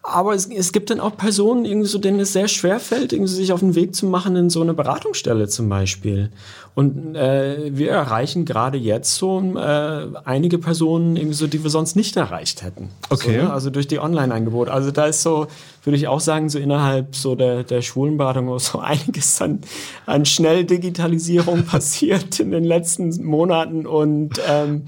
[0.02, 3.30] Aber es, es gibt dann auch Personen, irgendwie so, denen es sehr schwer fällt, irgendwie
[3.30, 6.30] sich auf den Weg zu machen in so eine Beratungsstelle zum Beispiel.
[6.74, 11.96] Und äh, wir erreichen gerade jetzt so äh, einige Personen, irgendwie so, die wir sonst
[11.96, 12.88] nicht erreicht hätten.
[13.10, 13.40] Okay.
[13.40, 13.52] So, ne?
[13.52, 14.72] Also durch die Online-Angebote.
[14.72, 15.48] Also da ist so,
[15.84, 19.60] würde ich auch sagen, so innerhalb so der, der Schwulenberatung so einiges an,
[20.06, 24.86] an Schnelldigitalisierung passiert in den letzten Monaten und ähm,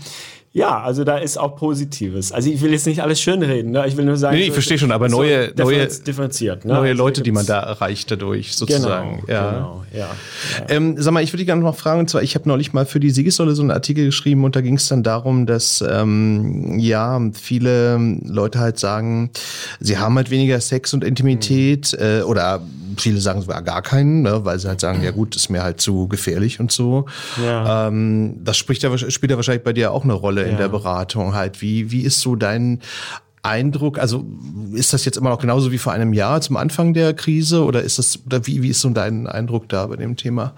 [0.55, 2.31] ja, also da ist auch Positives.
[2.31, 3.87] Also ich will jetzt nicht alles schönreden, ne?
[3.87, 4.37] ich will nur sagen.
[4.37, 6.75] Nee, ich verstehe schon, aber so neue, neue, differenziert, ne?
[6.75, 9.23] neue also Leute, die man da erreicht dadurch sozusagen.
[9.27, 9.51] Genau, ja.
[9.51, 9.99] genau, ja.
[9.99, 10.67] ja.
[10.69, 12.85] Ähm, sag mal, ich würde dich gerne noch fragen, und zwar, ich habe neulich mal
[12.85, 16.79] für die Siegessäule so einen Artikel geschrieben und da ging es dann darum, dass ähm,
[16.79, 19.31] ja viele Leute halt sagen,
[19.81, 22.05] sie haben halt weniger Sex und Intimität mhm.
[22.05, 22.61] äh, oder
[22.99, 25.81] viele sagen sogar gar keinen, ne, weil sie halt sagen, ja gut, ist mir halt
[25.81, 27.07] zu gefährlich und so.
[27.43, 27.89] Ja.
[27.89, 31.35] Ähm, das spricht ja, spielt ja wahrscheinlich bei dir auch eine Rolle in der Beratung
[31.35, 31.63] halt.
[31.63, 32.81] Wie, wie ist so dein
[33.43, 33.99] Eindruck?
[33.99, 34.25] Also
[34.73, 37.83] ist das jetzt immer noch genauso wie vor einem Jahr zum Anfang der Krise oder
[37.83, 40.55] ist das, oder wie, wie ist so dein Eindruck da bei dem Thema?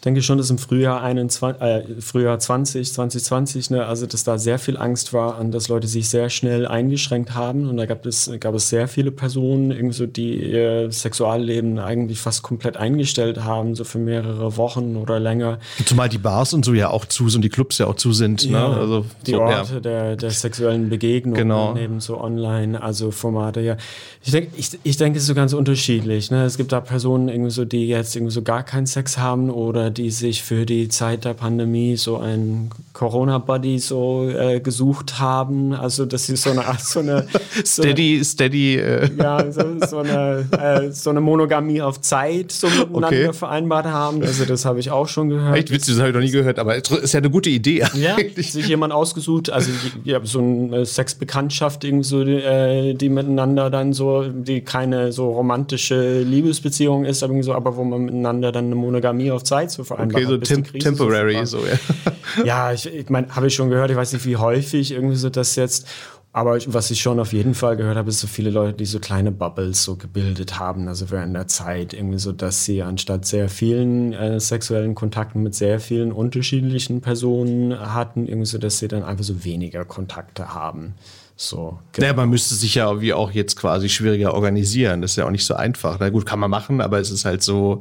[0.00, 4.38] Ich denke schon, dass im Frühjahr, 21, äh, Frühjahr 20, 2020, ne, also dass da
[4.38, 7.68] sehr viel Angst war und dass Leute sich sehr schnell eingeschränkt haben.
[7.68, 12.18] Und da gab es, gab es sehr viele Personen, irgendwie so, die ihr Sexualleben eigentlich
[12.18, 15.58] fast komplett eingestellt haben, so für mehrere Wochen oder länger.
[15.84, 18.46] Zumal die Bars und so ja auch zu sind, die Clubs ja auch zu sind.
[18.46, 18.52] Ne?
[18.52, 18.76] Ja, ne?
[18.78, 19.80] also, die so, Orte ja.
[19.80, 21.74] der, der sexuellen Begegnung genau.
[21.74, 23.76] neben so online, also Formate, ja.
[24.22, 26.30] Ich denke, ich, ich denke, es ist so ganz unterschiedlich.
[26.30, 26.44] Ne?
[26.44, 29.89] Es gibt da Personen, irgendwie so, die jetzt irgendwie so gar keinen Sex haben oder
[29.90, 35.72] die sich für die Zeit der Pandemie so ein Corona-Buddy so äh, gesucht haben.
[35.72, 37.26] Also das ist so eine Art, so eine
[37.64, 38.76] so steady, eine, steady.
[38.76, 39.10] Äh.
[39.16, 43.32] Ja, so, so, eine, äh, so eine Monogamie auf Zeit so miteinander okay.
[43.32, 44.22] vereinbart haben.
[44.22, 45.56] Also das habe ich auch schon gehört.
[45.56, 47.84] Echt witzig, das habe ich noch nie gehört, aber ist ja eine gute Idee.
[47.94, 49.70] Ja, sich jemand ausgesucht, also
[50.04, 55.30] ja, so eine Sexbekanntschaft irgendwie so, die, äh, die miteinander dann so, die keine so
[55.30, 59.79] romantische Liebesbeziehung ist, aber, so, aber wo man miteinander dann eine Monogamie auf Zeit so
[59.84, 62.44] vereinbart okay, so tem temporary, so, ja.
[62.44, 65.30] ja, ich, ich meine, habe ich schon gehört, ich weiß nicht, wie häufig irgendwie so
[65.30, 65.86] das jetzt.
[66.32, 69.00] Aber was ich schon auf jeden Fall gehört habe, ist so viele Leute, die so
[69.00, 73.48] kleine Bubbles so gebildet haben, also während der Zeit irgendwie so, dass sie anstatt sehr
[73.48, 79.02] vielen äh, sexuellen Kontakten mit sehr vielen unterschiedlichen Personen hatten, irgendwie so, dass sie dann
[79.02, 80.94] einfach so weniger Kontakte haben.
[81.42, 82.06] So, genau.
[82.06, 85.00] Ja, man müsste sich ja wie auch jetzt quasi schwieriger organisieren.
[85.00, 85.96] Das ist ja auch nicht so einfach.
[85.98, 87.80] Na gut, kann man machen, aber es ist halt so,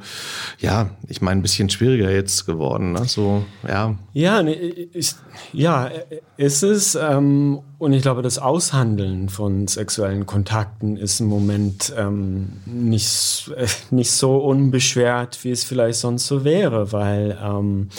[0.60, 2.94] ja, ich meine, ein bisschen schwieriger jetzt geworden.
[2.94, 3.04] Ne?
[3.04, 3.96] So, ja.
[4.14, 5.14] Ja, ne, ich,
[5.52, 5.92] ja,
[6.38, 6.96] ist es.
[6.96, 13.68] Ähm, und ich glaube, das Aushandeln von sexuellen Kontakten ist im Moment ähm, nicht, äh,
[13.90, 17.90] nicht so unbeschwert, wie es vielleicht sonst so wäre, weil ähm,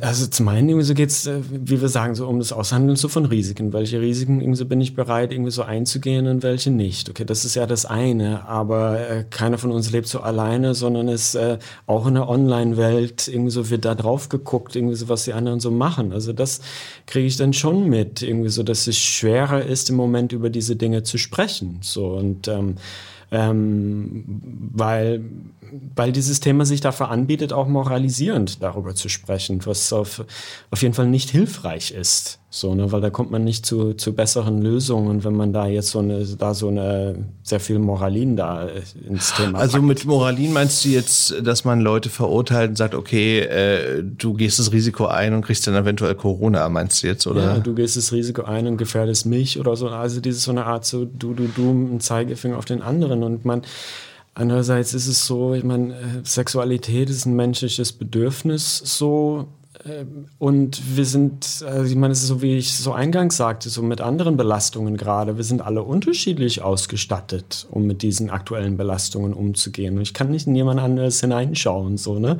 [0.00, 3.08] also zum einen irgendwie so geht's, äh, wie wir sagen, so um das Aushandeln so
[3.08, 3.72] von Risiken.
[3.72, 7.10] Welche Risiken irgendwie so bin ich bereit, irgendwie so einzugehen und welche nicht.
[7.10, 11.08] Okay, das ist ja das eine, aber äh, keiner von uns lebt so alleine, sondern
[11.08, 15.24] ist äh, auch in der Online-Welt irgendwie so wird da drauf geguckt, irgendwie so, was
[15.24, 16.12] die anderen so machen.
[16.12, 16.60] Also das
[17.06, 20.76] kriege ich dann schon mit, irgendwie so, dass es schwerer ist, im Moment über diese
[20.76, 21.78] Dinge zu sprechen.
[21.82, 22.76] So und ähm,
[23.32, 24.24] ähm,
[24.74, 25.24] weil
[25.94, 30.24] weil dieses Thema sich dafür anbietet, auch moralisierend darüber zu sprechen, was auf,
[30.70, 32.38] auf jeden Fall nicht hilfreich ist.
[32.54, 35.88] So, ne, weil da kommt man nicht zu, zu besseren Lösungen, wenn man da jetzt
[35.88, 39.58] so eine, da so eine sehr viel Moralin da äh, ins Thema.
[39.58, 39.86] Also packt.
[39.86, 44.58] mit Moralin meinst du jetzt, dass man Leute verurteilt und sagt, okay, äh, du gehst
[44.58, 47.42] das Risiko ein und kriegst dann eventuell Corona, meinst du jetzt, oder?
[47.42, 49.88] Ja, du gehst das Risiko ein und gefährdest mich oder so.
[49.88, 53.46] Also dieses so eine Art so du, du, du, ein Zeigefinger auf den anderen und
[53.46, 53.62] man,
[54.34, 59.48] Andererseits ist es so, ich meine, äh, Sexualität ist ein menschliches Bedürfnis so
[59.84, 63.68] ähm, und wir sind, also ich meine, es ist so, wie ich so eingangs sagte,
[63.68, 65.36] so mit anderen Belastungen gerade.
[65.36, 69.96] Wir sind alle unterschiedlich ausgestattet, um mit diesen aktuellen Belastungen umzugehen.
[69.96, 72.38] Und ich kann nicht in jemand anderes hineinschauen, so, ne?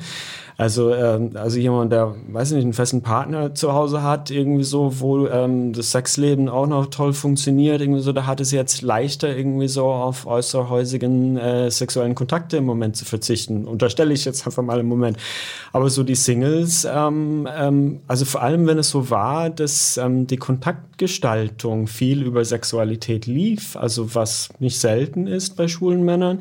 [0.56, 4.64] Also, ähm, also jemand, der, weiß ich nicht, einen festen Partner zu Hause hat, irgendwie
[4.64, 8.82] so, wo ähm, das Sexleben auch noch toll funktioniert, irgendwie so, da hat es jetzt
[8.82, 13.66] leichter, irgendwie so auf äußerhäusigen äh, sexuellen Kontakte im Moment zu verzichten.
[13.66, 15.16] Unterstelle ich jetzt einfach mal im Moment.
[15.72, 19.96] Aber so die Singles, ähm, ähm, ähm, also vor allem, wenn es so war, dass
[19.96, 26.40] ähm, die Kontaktgestaltung viel über Sexualität lief, also was nicht selten ist bei schwulen Männern,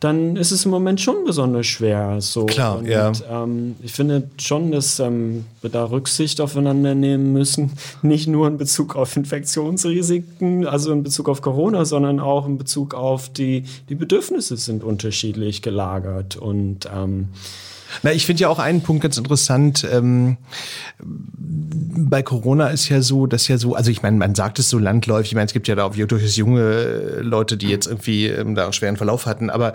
[0.00, 2.20] dann ist es im Moment schon besonders schwer.
[2.20, 2.46] So.
[2.46, 3.12] Klar, und, ja.
[3.48, 7.72] Ähm, ich finde schon, dass ähm, wir da Rücksicht aufeinander nehmen müssen.
[8.02, 12.94] Nicht nur in Bezug auf Infektionsrisiken, also in Bezug auf Corona, sondern auch in Bezug
[12.94, 16.36] auf die, die Bedürfnisse sind unterschiedlich gelagert.
[16.36, 17.28] Und ähm,
[18.02, 19.86] na, ich finde ja auch einen Punkt ganz interessant.
[19.90, 20.38] Ähm,
[21.00, 24.78] bei Corona ist ja so, dass ja so, also ich meine, man sagt es so
[24.78, 28.54] landläufig, ich meine, es gibt ja da auch durchaus junge Leute, die jetzt irgendwie ähm,
[28.54, 29.72] da einen schweren Verlauf hatten, aber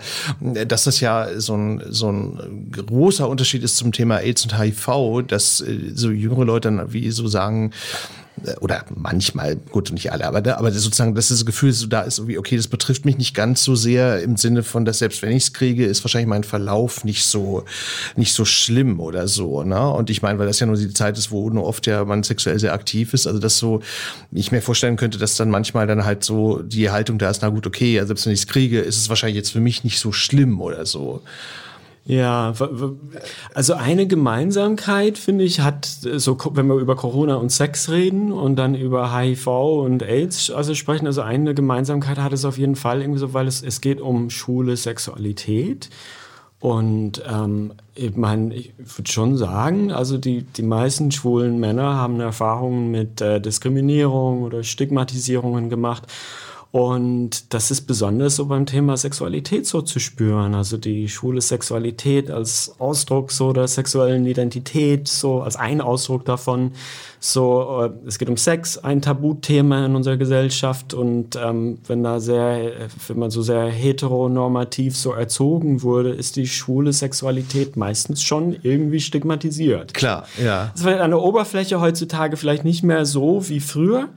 [0.54, 4.58] äh, dass das ja so ein, so ein großer Unterschied ist zum Thema AIDS und
[4.58, 8.23] HIV, dass äh, so jüngere Leute dann wie so sagen, äh,
[8.60, 12.38] oder manchmal, gut, nicht alle, aber, aber sozusagen, dass das Gefühl so da ist, irgendwie,
[12.38, 15.44] okay, das betrifft mich nicht ganz so sehr im Sinne von, dass selbst wenn ich
[15.44, 17.64] es kriege, ist wahrscheinlich mein Verlauf nicht so,
[18.16, 19.88] nicht so schlimm oder so, ne?
[19.88, 22.22] Und ich meine, weil das ja nur die Zeit ist, wo nur oft ja man
[22.22, 23.80] sexuell sehr aktiv ist, also das so,
[24.32, 27.48] ich mir vorstellen könnte, dass dann manchmal dann halt so die Haltung da ist, na
[27.48, 29.98] gut, okay, also selbst wenn ich es kriege, ist es wahrscheinlich jetzt für mich nicht
[29.98, 31.22] so schlimm oder so.
[32.06, 32.52] Ja,
[33.54, 38.56] also eine Gemeinsamkeit, finde ich, hat so, wenn wir über Corona und Sex reden und
[38.56, 43.00] dann über HIV und AIDS also sprechen, also eine Gemeinsamkeit hat es auf jeden Fall
[43.00, 45.88] irgendwie so, weil es, es geht um schwule Sexualität.
[46.60, 52.20] Und ähm, ich meine, ich würde schon sagen, also die, die meisten schwulen Männer haben
[52.20, 56.04] Erfahrungen mit äh, Diskriminierung oder Stigmatisierungen gemacht.
[56.74, 60.56] Und das ist besonders so beim Thema Sexualität so zu spüren.
[60.56, 66.72] Also die schwule Sexualität als Ausdruck so der sexuellen Identität, so als ein Ausdruck davon.
[67.20, 70.94] So, äh, es geht um Sex, ein Tabuthema in unserer Gesellschaft.
[70.94, 72.72] Und ähm, wenn da sehr,
[73.06, 78.98] wenn man so sehr heteronormativ so erzogen wurde, ist die schwule Sexualität meistens schon irgendwie
[78.98, 79.94] stigmatisiert.
[79.94, 80.72] Klar, ja.
[80.74, 84.08] Das wird an der Oberfläche heutzutage vielleicht nicht mehr so wie früher.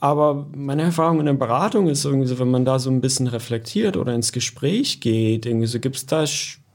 [0.00, 3.26] Aber meine Erfahrung in der Beratung ist irgendwie so, wenn man da so ein bisschen
[3.26, 6.24] reflektiert oder ins Gespräch geht, irgendwie so gibt es da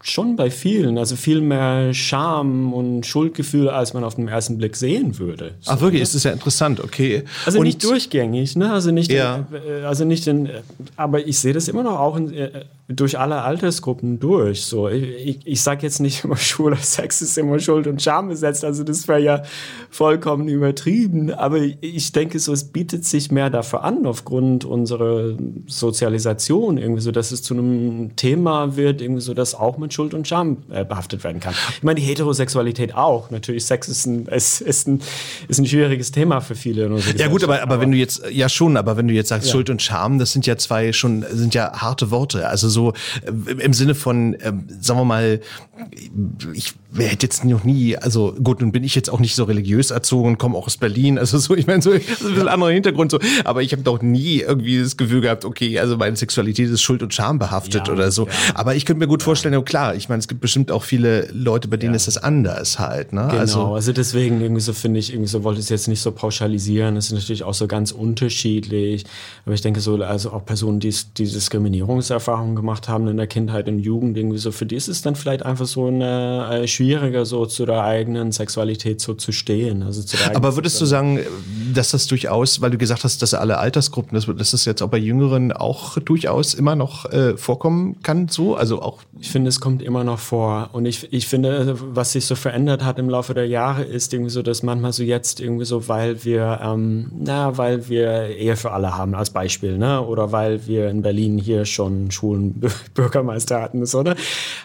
[0.05, 4.75] schon bei vielen, also viel mehr Scham und Schuldgefühl, als man auf den ersten Blick
[4.75, 5.55] sehen würde.
[5.61, 6.03] So, Ach wirklich, ne?
[6.03, 7.23] ist das ja interessant, okay.
[7.45, 8.71] Also und nicht durchgängig, ne?
[8.71, 9.47] Also nicht, ja.
[9.49, 10.49] in, äh, also nicht in,
[10.95, 14.65] aber ich sehe das immer noch auch in, äh, durch alle Altersgruppen durch.
[14.65, 18.63] So, ich, ich sage jetzt nicht immer, schwuler Sex ist immer Schuld und Scham besetzt,
[18.63, 19.43] also das wäre ja
[19.89, 21.31] vollkommen übertrieben.
[21.31, 27.11] Aber ich denke so, es bietet sich mehr dafür an, aufgrund unserer Sozialisation, irgendwie so,
[27.11, 30.85] dass es zu einem Thema wird, irgendwie so, dass auch mit Schuld und Scham äh,
[30.85, 31.55] behaftet werden kann.
[31.77, 33.31] Ich meine, die Heterosexualität auch.
[33.31, 35.01] Natürlich, Sex ist ein, ist, ist ein,
[35.47, 36.95] ist ein schwieriges Thema für viele.
[37.17, 39.53] ja gut, aber, aber wenn du jetzt, ja schon, aber wenn du jetzt sagst, ja.
[39.53, 42.47] Schuld und Scham, das sind ja zwei schon, sind ja harte Worte.
[42.47, 42.93] Also so
[43.25, 45.41] äh, im Sinne von, äh, sagen wir mal,
[46.53, 49.91] ich hätte jetzt noch nie, also gut, nun bin ich jetzt auch nicht so religiös
[49.91, 53.19] erzogen, komme auch aus Berlin, also so, ich meine, so ein bisschen anderer Hintergrund so,
[53.43, 57.03] aber ich habe doch nie irgendwie das Gefühl gehabt, okay, also meine Sexualität ist Schuld
[57.03, 58.27] und Scham behaftet ja, oder so.
[58.27, 58.33] Ja.
[58.55, 61.27] Aber ich könnte mir gut vorstellen, ja, klar, ich meine, es gibt bestimmt auch viele
[61.31, 61.97] Leute, bei denen ja.
[61.97, 63.13] ist das anders halt.
[63.13, 63.27] Ne?
[63.29, 66.01] Genau, also, also deswegen irgendwie so finde ich, irgendwie so wollte ich es jetzt nicht
[66.01, 66.97] so pauschalisieren.
[66.97, 69.05] Es ist natürlich auch so ganz unterschiedlich.
[69.45, 73.67] Aber ich denke so, also auch Personen, die, die Diskriminierungserfahrungen gemacht haben in der Kindheit
[73.67, 77.25] und Jugend, irgendwie so, für die ist es dann vielleicht einfach so eine, äh, schwieriger,
[77.25, 79.83] so zu der eigenen Sexualität so zu stehen.
[79.83, 81.19] Also zu Aber würdest du sagen,
[81.73, 84.89] dass das durchaus, weil du gesagt hast, dass alle Altersgruppen, dass, dass das jetzt auch
[84.89, 88.55] bei Jüngeren auch durchaus immer noch äh, vorkommen kann, so?
[88.55, 88.99] Also auch.
[89.19, 90.69] Ich finde, es kommt immer noch vor.
[90.73, 94.31] Und ich, ich finde, was sich so verändert hat im Laufe der Jahre, ist irgendwie
[94.31, 98.71] so, dass manchmal so jetzt irgendwie so, weil wir, ähm, na, weil wir Ehe für
[98.71, 100.01] alle haben als Beispiel, ne?
[100.01, 102.61] Oder weil wir in Berlin hier schon schwulen
[102.93, 104.15] Bürgermeister hatten, oder?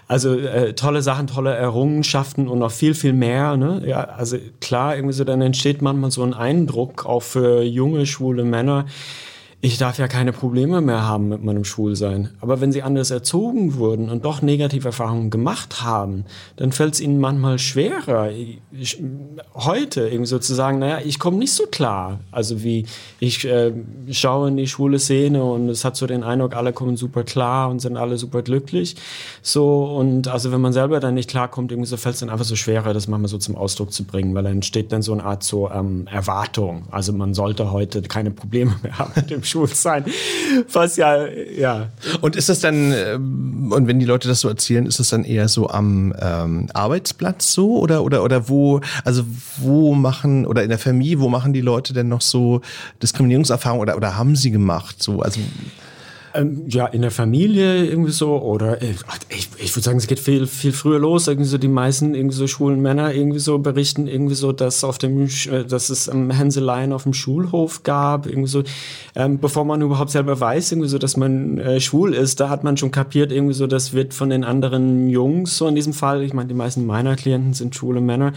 [0.07, 2.10] Also äh, tolle Sachen, tolle Errungenschaften
[2.49, 3.83] und noch viel, viel mehr, ne?
[3.87, 8.45] Ja, also klar, irgendwie so, dann entsteht manchmal so ein Eindruck, auch für junge, schwule
[8.45, 8.87] Männer,
[9.63, 12.31] ich darf ja keine Probleme mehr haben mit meinem Schwulsein.
[12.41, 16.25] Aber wenn sie anders erzogen wurden und doch negative Erfahrungen gemacht haben,
[16.57, 19.03] dann fällt es ihnen manchmal schwerer, ich,
[19.55, 22.21] heute irgendwie sagen, naja, ich komme nicht so klar.
[22.31, 22.87] Also wie
[23.19, 23.73] ich äh,
[24.11, 27.69] schaue in die schwule Szene und es hat so den Eindruck, alle kommen super klar
[27.69, 28.97] und sind alle super glücklich.
[29.43, 32.47] So und also wenn man selber dann nicht klarkommt, irgendwie so fällt es dann einfach
[32.47, 35.25] so schwerer, das manchmal so zum Ausdruck zu bringen, weil dann entsteht dann so eine
[35.25, 36.85] Art so ähm, Erwartung.
[36.91, 40.05] Also man sollte heute keine Probleme mehr haben mit dem schwul sein.
[40.73, 41.89] Was ja, ja.
[42.21, 45.25] Und ist das dann, ähm, und wenn die Leute das so erzählen, ist das dann
[45.25, 49.25] eher so am ähm, Arbeitsplatz so oder, oder, oder wo, also
[49.59, 52.61] wo machen, oder in der Familie, wo machen die Leute denn noch so
[53.03, 55.03] Diskriminierungserfahrungen oder, oder haben sie gemacht?
[55.03, 55.41] So, also
[56.35, 58.95] Ähm, ja, in der Familie irgendwie so oder äh,
[59.31, 61.27] ich, ich würde sagen, es geht viel, viel früher los.
[61.27, 64.99] Irgendwie so die meisten irgendwie so schwulen Männer irgendwie so berichten irgendwie so, dass auf
[64.99, 68.63] dem, äh, dass es ähm, Hänseleien auf dem Schulhof gab, irgendwie so,
[69.15, 72.65] ähm, bevor man überhaupt selber weiß, irgendwie so, dass man äh, schwul ist, da hat
[72.65, 76.23] man schon kapiert, irgendwie so, das wird von den anderen Jungs so in diesem Fall,
[76.23, 78.33] ich meine, die meisten meiner Klienten sind schwule Männer,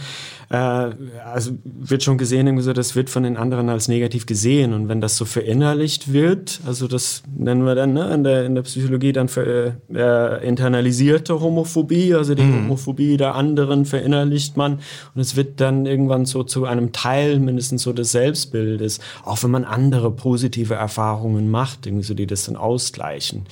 [0.50, 4.72] äh, also wird schon gesehen, irgendwie so, das wird von den anderen als negativ gesehen
[4.72, 8.54] und wenn das so verinnerlicht wird, also das nennen wir dann ne, in, der, in
[8.54, 12.64] der Psychologie dann für äh, internalisierte Homophobie, also die mhm.
[12.64, 14.80] Homophobie der anderen verinnerlicht man
[15.14, 19.50] und es wird dann irgendwann so zu einem Teil mindestens so des Selbstbildes, auch wenn
[19.50, 23.42] man andere positive Erfahrungen macht, irgendwie so, die das dann ausgleichen.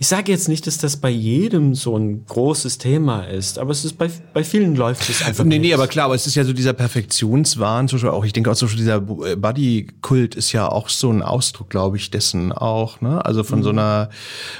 [0.00, 3.84] Ich sage jetzt nicht, dass das bei jedem so ein großes Thema ist, aber es
[3.84, 5.44] ist bei, bei vielen läuft es einfach.
[5.44, 5.68] Nee, nicht.
[5.68, 8.50] nee, aber klar, aber es ist ja so dieser Perfektionswahn, zum Beispiel auch, ich denke
[8.50, 13.00] auch zum Beispiel dieser Buddy-Kult ist ja auch so ein Ausdruck, glaube ich, dessen auch,
[13.00, 13.24] ne?
[13.24, 13.64] Also von mhm.
[13.64, 14.10] so einer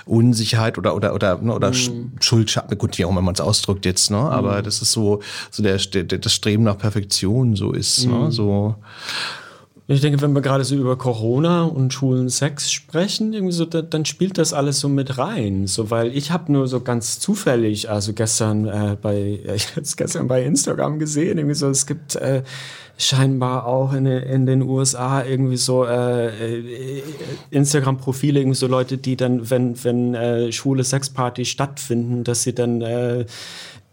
[0.05, 2.13] Unsicherheit oder oder oder ne, oder mhm.
[2.21, 4.19] Schuldschatten, gut, wie auch immer man es ausdrückt jetzt, ne?
[4.19, 4.65] Aber mhm.
[4.65, 8.15] das ist so so der, der das Streben nach Perfektion so ist, ne?
[8.15, 8.31] Mhm.
[8.31, 8.77] So
[9.88, 13.83] ich denke, wenn wir gerade so über Corona und schwulen Sex sprechen, irgendwie so, da,
[13.83, 15.68] dann spielt das alles so mit rein.
[15.68, 20.27] So, weil ich habe nur so ganz zufällig, also gestern äh, bei, ich habe gestern
[20.27, 22.42] bei Instagram gesehen, irgendwie so, es gibt äh,
[22.99, 27.03] scheinbar auch in, in den USA irgendwie so äh, äh,
[27.51, 32.81] Instagram-Profile, irgendwie so Leute, die dann, wenn, wenn äh, schwule Sexpartys stattfinden, dass sie dann
[32.81, 33.27] äh,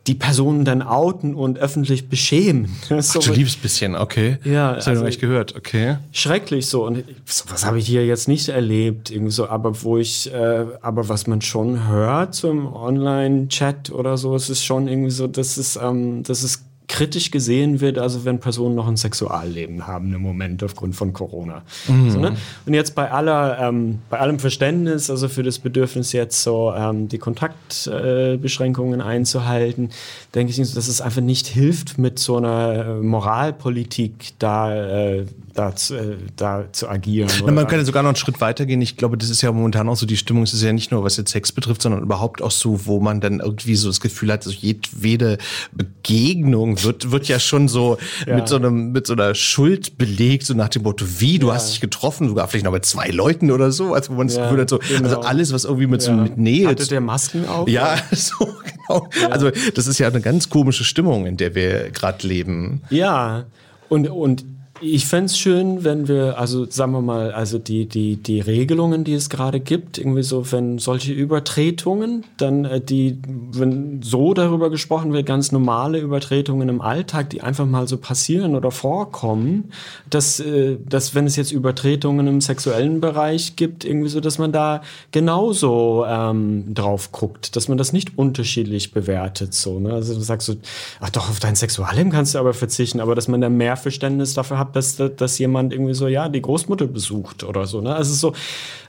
[0.08, 2.76] die Personen dann outen und öffentlich beschämen.
[2.90, 4.38] so Ach, du liebst bisschen, okay.
[4.44, 5.98] Ja, das also, habe ich gehört, okay.
[6.12, 7.06] Schrecklich so und
[7.48, 11.28] was habe ich hier jetzt nicht erlebt, irgendwie so, aber wo ich, äh, aber was
[11.28, 16.24] man schon hört zum Online-Chat oder so, es ist schon irgendwie so, das ist, ähm,
[16.24, 20.96] das ist kritisch gesehen wird, also wenn Personen noch ein Sexualleben haben im Moment aufgrund
[20.96, 21.64] von Corona.
[21.88, 22.12] Mhm.
[22.12, 22.38] So, ne?
[22.68, 27.08] Und jetzt bei aller, ähm, bei allem Verständnis, also für das Bedürfnis jetzt so ähm,
[27.08, 29.90] die Kontaktbeschränkungen äh, einzuhalten,
[30.36, 35.76] denke ich, dass es einfach nicht hilft, mit so einer äh, Moralpolitik da äh, da,
[35.76, 37.30] zu, äh, da zu agieren.
[37.46, 38.82] Ja, man kann ja sogar noch einen Schritt weitergehen.
[38.82, 40.44] Ich glaube, das ist ja momentan auch so die Stimmung.
[40.44, 43.22] Es ist ja nicht nur, was jetzt Sex betrifft, sondern überhaupt auch so, wo man
[43.22, 45.38] dann irgendwie so das Gefühl hat, so jedwede
[45.72, 48.36] Begegnung wird, wird ja schon so ja.
[48.36, 51.56] mit so einem, mit so einer Schuld belegt, so nach dem Motto, wie, du ja.
[51.56, 54.38] hast dich getroffen, sogar vielleicht noch mit zwei Leuten oder so, also wo man das
[54.38, 55.10] Gefühl hat, so, also genau.
[55.10, 56.68] also alles, was irgendwie mit so mit Nähe.
[56.68, 57.68] Hatte der Masken auch?
[57.68, 59.08] Ja, so, genau.
[59.30, 62.82] Also, das ist ja eine ganz komische Stimmung, in der wir gerade leben.
[62.90, 63.46] Ja.
[63.90, 64.44] Und, und
[64.82, 69.04] ich fände es schön, wenn wir, also sagen wir mal, also die, die, die Regelungen,
[69.04, 74.72] die es gerade gibt, irgendwie so, wenn solche Übertretungen, dann äh, die, wenn so darüber
[74.72, 79.72] gesprochen wird, ganz normale Übertretungen im Alltag, die einfach mal so passieren oder vorkommen,
[80.10, 84.52] dass, äh, dass wenn es jetzt Übertretungen im sexuellen Bereich gibt, irgendwie so, dass man
[84.52, 84.82] da
[85.12, 89.94] genauso ähm, drauf guckt, dass man das nicht unterschiedlich bewertet, so, ne?
[89.94, 90.56] Also du sagst so,
[91.00, 94.34] ach doch, auf dein Sexualleben kannst du aber verzichten, aber dass man da mehr Verständnis
[94.34, 97.82] dafür hat, dass, dass jemand irgendwie so, ja, die Großmutter besucht oder so.
[97.82, 97.94] Ne?
[97.94, 98.34] Also so,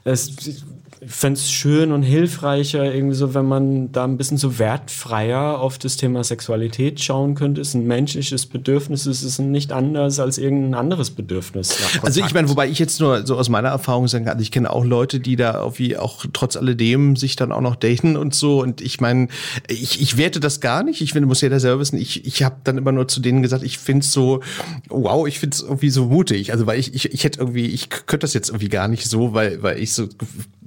[0.03, 0.63] es,
[1.01, 5.59] ich fände es schön und hilfreicher, irgendwie so, wenn man da ein bisschen so wertfreier
[5.59, 7.61] auf das Thema Sexualität schauen könnte.
[7.61, 11.77] Es ist ein menschliches Bedürfnis, es ist nicht anders als irgendein anderes Bedürfnis.
[12.01, 14.71] Also ich meine, wobei ich jetzt nur so aus meiner Erfahrung sagen kann, ich kenne
[14.71, 18.61] auch Leute, die da irgendwie auch trotz alledem sich dann auch noch daten und so.
[18.61, 19.27] Und ich meine,
[19.67, 21.01] ich, ich werte das gar nicht.
[21.01, 21.97] Ich finde, muss jeder selber wissen.
[21.99, 24.41] Ich, ich habe dann immer nur zu denen gesagt, ich finde es so,
[24.89, 26.51] wow, ich finde es irgendwie so mutig.
[26.51, 29.33] Also weil ich, ich, ich hätte irgendwie, ich könnte das jetzt irgendwie gar nicht so,
[29.33, 30.07] weil, weil ich so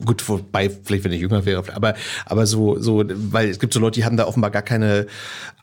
[0.05, 1.95] gut wobei, vielleicht wenn ich jünger wäre, aber,
[2.27, 5.07] aber so, so, weil es gibt so Leute, die haben da offenbar gar keine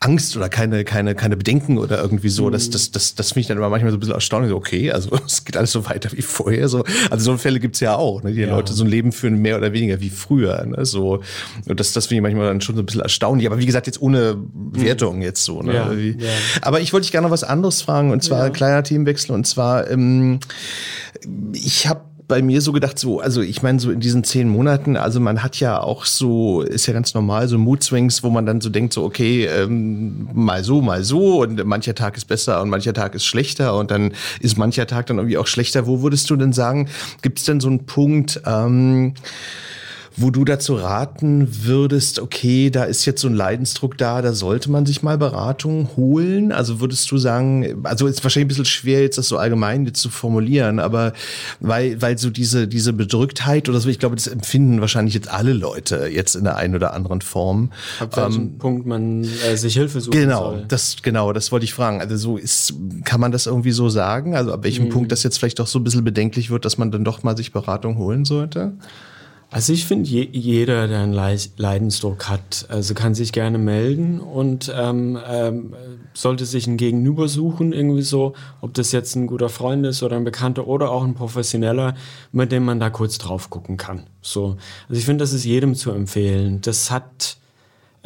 [0.00, 2.46] Angst oder keine, keine, keine Bedenken oder irgendwie so.
[2.46, 2.52] Mhm.
[2.52, 4.50] Das, das, das, das finde ich dann immer manchmal so ein bisschen erstaunlich.
[4.50, 6.68] So, okay, also es geht alles so weiter wie vorher.
[6.68, 6.84] So.
[7.10, 8.32] Also so Fälle gibt's ja auch, ne?
[8.32, 8.50] Die ja.
[8.50, 10.64] Leute so ein Leben führen, mehr oder weniger wie früher.
[10.66, 10.84] Ne?
[10.84, 11.22] So,
[11.66, 13.46] und das, das finde ich manchmal dann schon so ein bisschen erstaunlich.
[13.46, 14.80] Aber wie gesagt, jetzt ohne mhm.
[14.80, 15.62] Wertung jetzt so.
[15.62, 15.74] Ne?
[15.74, 16.32] Ja, ja.
[16.60, 18.50] Aber ich wollte dich gerne noch was anderes fragen, und zwar ja.
[18.50, 19.34] kleiner Themenwechsel.
[19.34, 20.40] Und zwar, ähm,
[21.52, 24.96] ich habe bei mir so gedacht, so, also ich meine, so in diesen zehn Monaten,
[24.96, 28.60] also man hat ja auch so, ist ja ganz normal, so Mood-Swings, wo man dann
[28.60, 32.68] so denkt, so, okay, ähm, mal so, mal so und mancher Tag ist besser und
[32.68, 35.86] mancher Tag ist schlechter und dann ist mancher Tag dann irgendwie auch schlechter.
[35.86, 36.88] Wo würdest du denn sagen,
[37.22, 39.14] gibt es denn so einen Punkt, ähm,
[40.16, 44.70] wo du dazu raten würdest, okay, da ist jetzt so ein Leidensdruck da, da sollte
[44.70, 46.52] man sich mal Beratung holen?
[46.52, 50.00] Also würdest du sagen, also ist wahrscheinlich ein bisschen schwer, jetzt das so allgemein jetzt
[50.00, 51.12] zu formulieren, aber
[51.60, 55.52] weil, weil so diese, diese Bedrücktheit oder so, ich glaube, das empfinden wahrscheinlich jetzt alle
[55.52, 57.70] Leute jetzt in der einen oder anderen Form.
[58.00, 60.64] Ab welchem ähm, Punkt man äh, sich Hilfe suchen genau, soll.
[60.68, 62.00] Das, genau, das wollte ich fragen.
[62.00, 62.72] Also so ist,
[63.04, 64.34] kann man das irgendwie so sagen?
[64.34, 64.90] Also ab welchem mhm.
[64.90, 67.36] Punkt das jetzt vielleicht doch so ein bisschen bedenklich wird, dass man dann doch mal
[67.36, 68.72] sich Beratung holen sollte?
[69.50, 74.72] Also ich finde, je, jeder, der einen Leidensdruck hat, also kann sich gerne melden und
[74.76, 75.74] ähm, ähm,
[76.14, 80.16] sollte sich ein Gegenüber suchen, irgendwie so, ob das jetzt ein guter Freund ist oder
[80.16, 81.94] ein Bekannter oder auch ein Professioneller,
[82.32, 84.04] mit dem man da kurz drauf gucken kann.
[84.20, 84.56] So,
[84.88, 86.60] also ich finde, das ist jedem zu empfehlen.
[86.60, 87.36] Das hat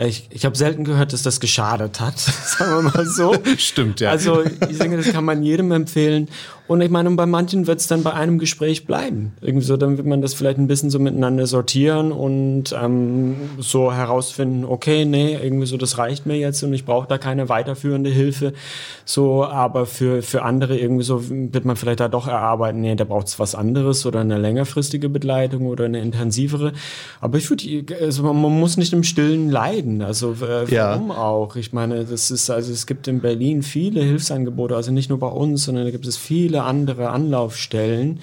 [0.06, 3.34] ich, ich habe selten gehört, dass das geschadet hat, sagen wir mal so.
[3.58, 4.10] Stimmt, ja.
[4.10, 6.28] Also ich denke, das kann man jedem empfehlen.
[6.70, 9.32] Und ich meine, bei manchen wird es dann bei einem Gespräch bleiben.
[9.40, 13.92] Irgendwie so, dann wird man das vielleicht ein bisschen so miteinander sortieren und ähm, so
[13.92, 18.08] herausfinden, okay, nee, irgendwie so, das reicht mir jetzt und ich brauche da keine weiterführende
[18.08, 18.52] Hilfe.
[19.04, 23.02] So, aber für, für andere irgendwie so wird man vielleicht da doch erarbeiten, nee, da
[23.02, 26.72] braucht es was anderes oder eine längerfristige Begleitung oder eine intensivere.
[27.20, 30.02] Aber ich würde, also man muss nicht im Stillen leiden.
[30.02, 31.16] Also äh, warum ja.
[31.16, 31.56] auch?
[31.56, 35.26] Ich meine, das ist, also es gibt in Berlin viele Hilfsangebote, also nicht nur bei
[35.26, 38.20] uns, sondern da gibt es viele andere Anlaufstellen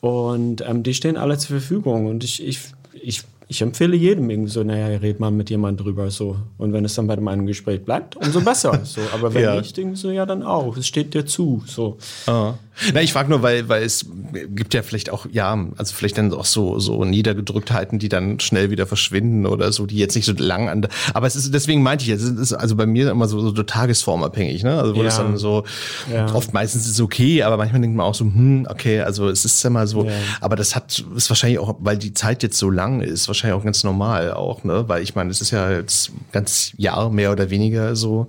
[0.00, 2.06] und ähm, die stehen alle zur Verfügung.
[2.06, 2.60] Und ich, ich,
[2.92, 6.36] ich ich empfehle jedem irgendwie so, naja, red mal mit jemandem drüber so.
[6.58, 8.80] Und wenn es dann bei dem einen Gespräch bleibt, umso besser.
[8.84, 9.00] so.
[9.14, 9.56] Aber wenn ja.
[9.56, 10.76] nicht, irgendwie so, ja, dann auch.
[10.76, 11.62] Es steht dir zu.
[11.66, 11.96] So.
[12.26, 12.54] Ah.
[12.92, 14.06] Na, ich frage nur, weil, weil es
[14.48, 18.70] gibt ja vielleicht auch, ja, also vielleicht dann auch so, so Niedergedrücktheiten, die dann schnell
[18.70, 20.86] wieder verschwinden oder so, die jetzt nicht so lang an.
[21.14, 24.62] Aber es ist, deswegen meinte ich, es ist also bei mir immer so, so tagesformabhängig,
[24.62, 24.78] ne?
[24.78, 25.04] Also wo ja.
[25.04, 25.64] das dann so,
[26.12, 26.32] ja.
[26.34, 29.44] oft meistens ist es okay, aber manchmal denkt man auch so, hm, okay, also es
[29.44, 30.12] ist ja mal so, ja.
[30.40, 33.64] aber das hat, ist wahrscheinlich auch, weil die Zeit jetzt so lang ist, wahrscheinlich auch
[33.64, 34.84] ganz normal auch, ne?
[34.86, 38.28] Weil ich meine, es ist ja jetzt ganz Jahr mehr oder weniger so.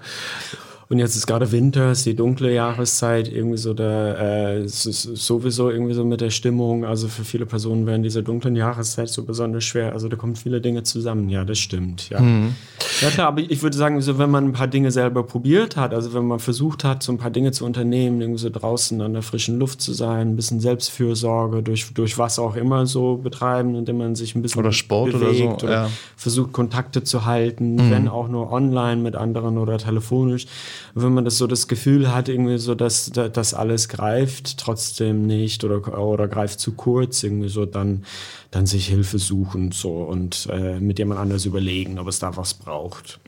[0.90, 5.04] Und jetzt ist gerade Winter, ist die dunkle Jahreszeit, irgendwie so der, äh, es ist
[5.04, 6.86] sowieso irgendwie so mit der Stimmung.
[6.86, 9.92] Also für viele Personen während dieser dunklen Jahreszeit so besonders schwer.
[9.92, 11.28] Also da kommen viele Dinge zusammen.
[11.28, 12.10] Ja, das stimmt.
[12.10, 12.56] Ja, mhm.
[13.02, 15.94] ja klar, aber ich würde sagen, so wenn man ein paar Dinge selber probiert hat,
[15.94, 19.12] also wenn man versucht hat, so ein paar Dinge zu unternehmen, irgendwie so draußen an
[19.12, 23.76] der frischen Luft zu sein, ein bisschen Selbstfürsorge durch, durch was auch immer so betreiben,
[23.76, 25.90] indem man sich ein bisschen oder Sport bewegt oder, so, oder ja.
[26.16, 27.92] versucht Kontakte zu halten, mhm.
[27.92, 30.48] wenn auch nur online mit anderen oder telefonisch
[30.94, 35.64] wenn man das so das Gefühl hat, irgendwie so, dass das alles greift, trotzdem nicht
[35.64, 38.04] oder, oder greift zu kurz, irgendwie so, dann,
[38.52, 42.54] dann sich Hilfe suchen so und äh, mit jemand anders überlegen, ob es da was
[42.54, 43.20] braucht.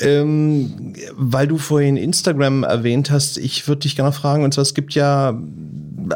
[0.00, 4.74] Ähm, weil du vorhin Instagram erwähnt hast, ich würde dich gerne fragen, und zwar es
[4.74, 5.36] gibt ja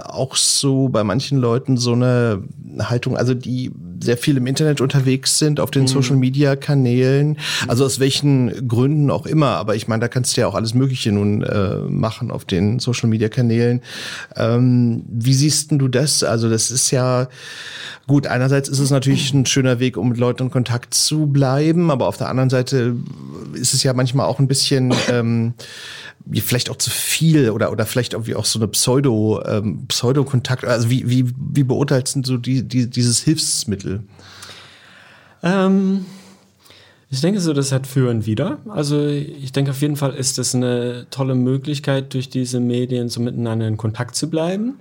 [0.04, 2.42] auch so bei manchen Leuten so eine
[2.78, 3.72] Haltung, also die
[4.02, 5.88] sehr viel im Internet unterwegs sind, auf den mhm.
[5.88, 10.40] Social Media Kanälen, also aus welchen Gründen auch immer, aber ich meine, da kannst du
[10.40, 13.82] ja auch alles Mögliche nun äh, machen auf den Social Media Kanälen.
[14.36, 16.22] Ähm, wie siehst denn du das?
[16.22, 17.28] Also das ist ja
[18.06, 21.90] gut, einerseits ist es natürlich ein schöner Weg, um mit Leuten in Kontakt zu bleiben,
[21.90, 22.96] aber auf der anderen Seite
[23.54, 25.54] ist es ja manchmal auch ein bisschen ähm,
[26.36, 30.64] vielleicht auch zu viel oder oder vielleicht irgendwie auch so eine Pseudo ähm, Pseudo-Kontakt.
[30.64, 34.02] Also wie wie wie beurteilst du die, die dieses Hilfsmittel?
[35.42, 36.06] Ähm,
[37.10, 38.58] ich denke so, das hat für und wieder.
[38.68, 43.20] Also ich denke auf jeden Fall ist das eine tolle Möglichkeit, durch diese Medien so
[43.20, 44.78] miteinander in Kontakt zu bleiben.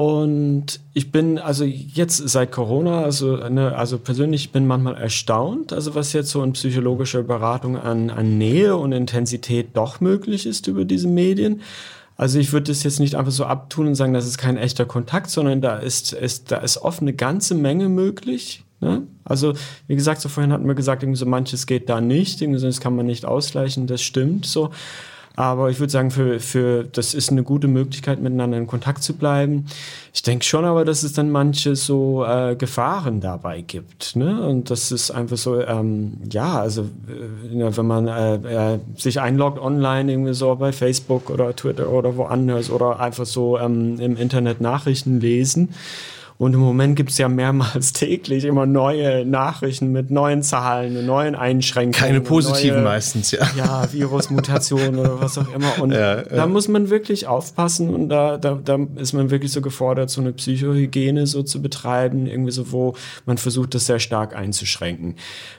[0.00, 5.94] Und ich bin also jetzt seit Corona, also, ne, also persönlich bin manchmal erstaunt, also
[5.94, 10.86] was jetzt so in psychologischer Beratung an, an Nähe und Intensität doch möglich ist über
[10.86, 11.60] diese Medien.
[12.16, 14.86] Also ich würde das jetzt nicht einfach so abtun und sagen, das ist kein echter
[14.86, 18.64] Kontakt, sondern da ist, ist, da ist oft eine ganze Menge möglich.
[18.80, 19.02] Ne?
[19.24, 19.52] Also
[19.86, 22.66] wie gesagt, so vorhin hatten wir gesagt, irgendwie so manches geht da nicht, irgendwie so,
[22.66, 24.70] das kann man nicht ausgleichen, das stimmt so.
[25.36, 29.14] Aber ich würde sagen, für, für, das ist eine gute Möglichkeit, miteinander in Kontakt zu
[29.14, 29.66] bleiben.
[30.12, 34.16] Ich denke schon aber, dass es dann manche so äh, Gefahren dabei gibt.
[34.16, 34.42] Ne?
[34.46, 39.58] Und das ist einfach so, ähm, ja, also äh, wenn man äh, äh, sich einloggt
[39.58, 44.60] online, irgendwie so bei Facebook oder Twitter oder woanders oder einfach so ähm, im Internet
[44.60, 45.70] Nachrichten lesen
[46.40, 51.04] und im Moment gibt es ja mehrmals täglich immer neue Nachrichten mit neuen Zahlen und
[51.04, 51.92] neuen Einschränkungen.
[51.92, 53.46] Keine positiven neue, meistens, ja.
[53.58, 55.82] Ja, Virusmutationen oder was auch immer.
[55.82, 56.22] Und ja, ja.
[56.22, 60.22] da muss man wirklich aufpassen und da, da, da ist man wirklich so gefordert, so
[60.22, 62.94] eine Psychohygiene so zu betreiben, irgendwie so, wo
[63.26, 65.16] man versucht, das sehr stark einzuschränken.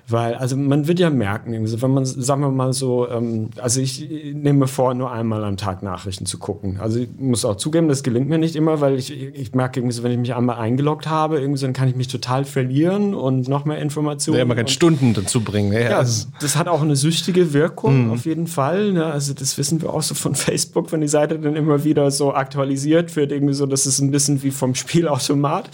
[0.07, 3.51] Weil, also man wird ja merken, irgendwie so, wenn man, sagen wir mal so, ähm,
[3.61, 6.79] also ich nehme vor, nur einmal am Tag Nachrichten zu gucken.
[6.79, 9.93] Also ich muss auch zugeben, das gelingt mir nicht immer, weil ich, ich merke irgendwie
[9.93, 13.13] so, wenn ich mich einmal ein eingeloggt habe, irgendwie dann kann ich mich total verlieren
[13.13, 14.37] und noch mehr Informationen.
[14.37, 15.73] Ja, man kann Stunden dazu bringen.
[15.73, 18.11] Ja, ja das, das, hat auch eine süchtige Wirkung, mhm.
[18.11, 18.93] auf jeden Fall.
[18.93, 19.05] Ne?
[19.05, 22.33] Also das wissen wir auch so von Facebook, wenn die Seite dann immer wieder so
[22.33, 25.69] aktualisiert wird, irgendwie so, das ist ein bisschen wie vom Spielautomat.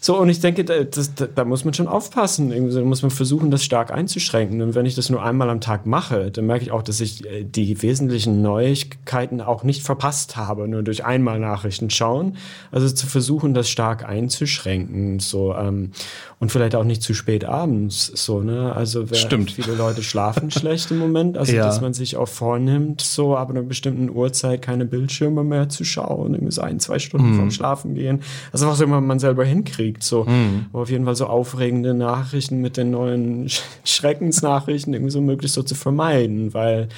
[0.00, 2.52] So, und ich denke, da, das, da, muss man schon aufpassen.
[2.52, 4.60] Irgendwie so, da muss man versuchen, das stark einzuschränken.
[4.62, 7.24] Und wenn ich das nur einmal am Tag mache, dann merke ich auch, dass ich
[7.26, 12.36] äh, die wesentlichen Neuigkeiten auch nicht verpasst habe, nur durch einmal Nachrichten schauen.
[12.70, 15.20] Also zu versuchen, das stark einzuschränken einzuschränken.
[15.20, 15.90] So, ähm,
[16.38, 18.06] und vielleicht auch nicht zu spät abends.
[18.14, 18.74] So, ne?
[18.74, 19.52] Also Stimmt.
[19.52, 21.38] viele Leute schlafen schlecht im Moment.
[21.38, 21.64] Also Ja.
[21.64, 26.34] dass man sich auch vornimmt, so ab einer bestimmten Uhrzeit keine Bildschirme mehr zu schauen,
[26.34, 27.34] irgendwie so ein, zwei Stunden Mhm.
[27.36, 28.20] vorm Schlafen gehen.
[28.52, 30.02] Also was immer man selber hinkriegt.
[30.02, 30.24] So.
[30.24, 30.66] Mhm.
[30.72, 35.54] Aber auf jeden Fall so aufregende Nachrichten mit den neuen Sch Schreckensnachrichten irgendwie so möglichst
[35.54, 36.88] so zu vermeiden, weil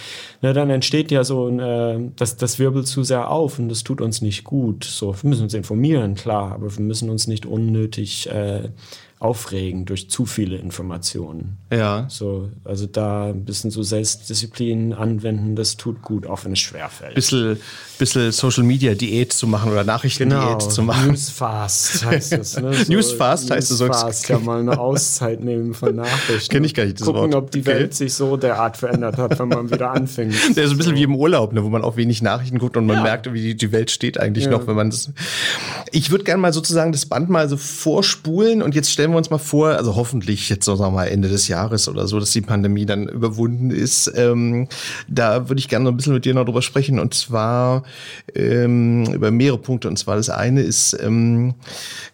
[0.43, 3.85] ne, dann entsteht ja so ein, äh, das, das wirbelt zu sehr auf und das
[3.85, 4.85] tut uns nicht gut.
[4.85, 8.69] So, wir müssen uns informieren, klar, aber wir müssen uns nicht unnötig äh,
[9.21, 11.57] aufregen durch zu viele Informationen.
[11.73, 12.07] Ja.
[12.11, 17.15] So, also da ein bisschen so Selbstdisziplin anwenden, das tut gut, auch wenn es schwerfällt.
[17.15, 17.59] Bisschen,
[17.99, 21.01] bisschen Social Media Diät zu machen oder Nachrichtendiät zu machen.
[21.03, 21.13] Genau.
[21.13, 22.61] Newsfast heißt es.
[22.61, 22.73] Ne?
[22.89, 26.53] Newsfast heißt es, soll's- Newsfast, ja mal eine Auszeit nehmen von Nachrichten.
[26.53, 27.35] Kenn ich gar nicht, das Gucken, Wort.
[27.35, 27.67] ob die Okay.
[27.71, 30.35] Welt sich so derart verändert hat, wenn man wieder anfängt.
[30.57, 32.85] Der ist ein bisschen wie im Urlaub, ne, wo man auch wenig Nachrichten guckt und
[32.85, 34.51] man merkt, wie die, die Welt steht eigentlich Ja.
[34.51, 35.11] noch, wenn man das.
[35.93, 39.31] Ich würde gerne mal sozusagen das Band mal so vorspulen und jetzt stellen wir uns
[39.31, 42.41] mal vor, also hoffentlich jetzt sagen wir mal Ende des Jahres oder so, dass die
[42.41, 44.13] Pandemie dann überwunden ist.
[44.15, 44.69] Ähm,
[45.09, 47.83] da würde ich gerne noch ein bisschen mit dir noch drüber sprechen und zwar
[48.35, 49.89] ähm, über mehrere Punkte.
[49.89, 51.55] Und zwar das eine ist, ähm,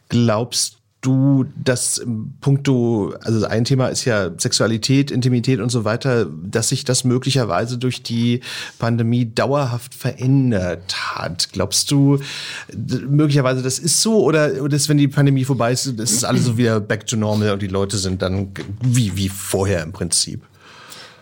[0.08, 6.68] glaubst du, ähm, puncto, also ein Thema ist ja Sexualität, Intimität und so weiter, dass
[6.68, 8.40] sich das möglicherweise durch die
[8.78, 11.48] Pandemie dauerhaft verändert hat.
[11.52, 12.18] Glaubst du
[13.08, 16.58] möglicherweise, das ist so oder, ist, wenn die Pandemie vorbei ist, das ist alles so
[16.58, 20.42] wieder back to normal und die Leute sind dann wie, wie vorher im Prinzip?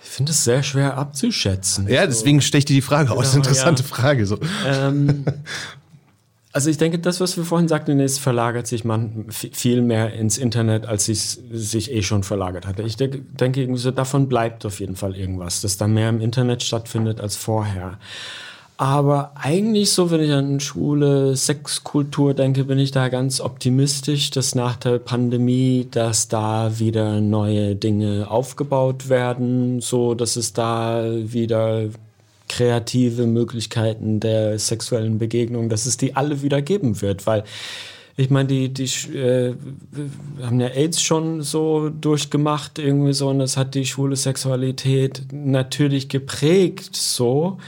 [0.03, 1.87] Ich finde es sehr schwer abzuschätzen.
[1.87, 3.31] Ja, deswegen stelle ich dir die Frage aus.
[3.31, 3.89] Genau, Interessante ja.
[3.89, 4.27] Frage.
[4.27, 4.39] So.
[4.67, 5.25] Ähm,
[6.53, 10.39] also ich denke, das, was wir vorhin sagten, es verlagert sich man viel mehr ins
[10.39, 12.83] Internet, als es sich eh schon verlagert hatte.
[12.83, 17.37] Ich denke, davon bleibt auf jeden Fall irgendwas, dass da mehr im Internet stattfindet als
[17.37, 17.99] vorher.
[18.81, 24.55] Aber eigentlich so, wenn ich an Schule, Sexkultur denke, bin ich da ganz optimistisch, dass
[24.55, 31.89] nach der Pandemie, dass da wieder neue Dinge aufgebaut werden, so dass es da wieder
[32.49, 37.45] kreative Möglichkeiten der sexuellen Begegnung, dass es die alle wieder geben wird, weil
[38.17, 38.83] ich meine, die, die
[39.17, 39.55] äh,
[40.43, 46.09] haben ja AIDS schon so durchgemacht irgendwie so und das hat die schwule Sexualität natürlich
[46.09, 47.59] geprägt so,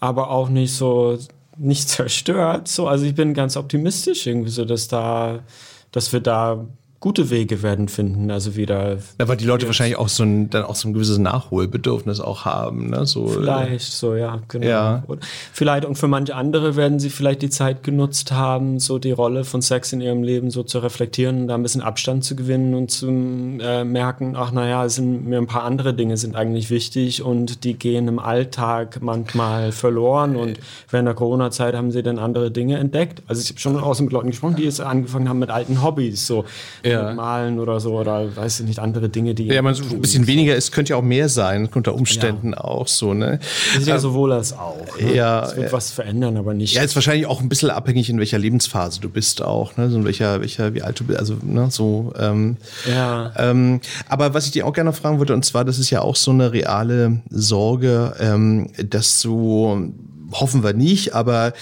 [0.00, 1.16] aber auch nicht so
[1.56, 2.88] nicht zerstört so.
[2.88, 5.44] Also ich bin ganz optimistisch irgendwie so, dass da,
[5.92, 6.66] dass wir da
[7.00, 10.64] gute Wege werden finden, also wieder Ja, weil die Leute wahrscheinlich auch so ein, dann
[10.64, 12.90] auch so ein gewisses Nachholbedürfnis auch haben.
[12.90, 13.06] Ne?
[13.06, 14.66] So, Vielleicht, so, ja, genau.
[14.66, 15.02] Ja.
[15.06, 19.12] Und vielleicht, und für manche andere werden sie vielleicht die Zeit genutzt haben, so die
[19.12, 22.36] Rolle von Sex in ihrem Leben so zu reflektieren und da ein bisschen Abstand zu
[22.36, 26.36] gewinnen und zu äh, merken, ach naja, es sind mir ein paar andere Dinge sind
[26.36, 32.02] eigentlich wichtig und die gehen im Alltag manchmal verloren und während der Corona-Zeit haben sie
[32.02, 33.22] dann andere Dinge entdeckt.
[33.26, 36.26] Also ich habe schon auch mit Leuten gesprochen, die jetzt angefangen haben mit alten Hobbys,
[36.26, 36.44] so
[36.84, 36.89] Ja.
[37.06, 40.00] Mit Malen oder so oder weiß ich nicht, andere Dinge, die Ja, man so ein
[40.00, 43.38] bisschen weniger ist, könnte ja auch mehr sein, unter Umständen auch so, ne?
[43.78, 44.76] Ich denke sowohl als auch.
[45.00, 45.14] Ne?
[45.14, 45.72] Ja, es wird ja.
[45.72, 46.74] was verändern, aber nicht.
[46.74, 49.90] Ja, ist wahrscheinlich auch ein bisschen abhängig, in welcher Lebensphase du bist auch, ne?
[49.90, 52.56] So in welcher, welcher, wie alt du bist, also, ne, so, ähm,
[52.88, 53.32] Ja.
[53.36, 56.16] ähm, aber was ich dir auch gerne fragen würde, und zwar, das ist ja auch
[56.16, 59.92] so eine reale Sorge, ähm, dass du
[60.32, 61.52] hoffen wir nicht, aber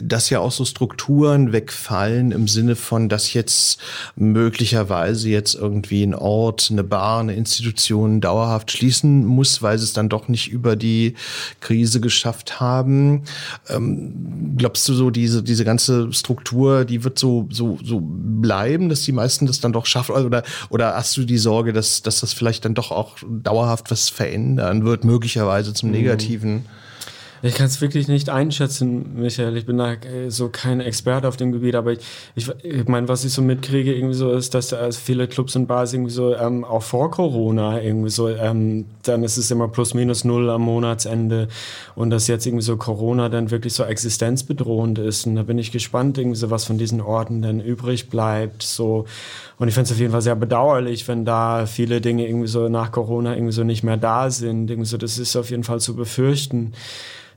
[0.00, 3.80] dass ja auch so Strukturen wegfallen im Sinne von, dass jetzt
[4.16, 9.92] möglicherweise jetzt irgendwie ein Ort, eine Bar, eine Institution dauerhaft schließen muss, weil sie es
[9.92, 11.14] dann doch nicht über die
[11.60, 13.22] Krise geschafft haben.
[13.68, 19.02] Ähm, glaubst du so, diese, diese ganze Struktur, die wird so, so, so bleiben, dass
[19.02, 20.14] die meisten das dann doch schaffen?
[20.14, 24.08] Oder, oder hast du die Sorge, dass, dass das vielleicht dann doch auch dauerhaft was
[24.08, 26.66] verändern wird, möglicherweise zum Negativen?
[27.42, 29.56] Ich kann es wirklich nicht einschätzen, Michael.
[29.56, 32.00] Ich bin da äh, so kein Experte auf dem Gebiet, aber ich,
[32.34, 35.66] ich, ich meine, was ich so mitkriege, irgendwie so ist, dass da viele Clubs und
[35.66, 39.94] Bars irgendwie so, ähm, auch vor Corona irgendwie so, ähm, dann ist es immer plus
[39.94, 41.48] minus null am Monatsende
[41.94, 45.26] und dass jetzt irgendwie so Corona dann wirklich so existenzbedrohend ist.
[45.26, 49.06] Und da bin ich gespannt, irgendwie so, was von diesen Orten denn übrig bleibt, so.
[49.58, 52.68] Und ich finde es auf jeden Fall sehr bedauerlich, wenn da viele Dinge irgendwie so
[52.68, 54.70] nach Corona irgendwie so nicht mehr da sind.
[54.70, 56.72] Irgendwie so, das ist auf jeden Fall zu befürchten.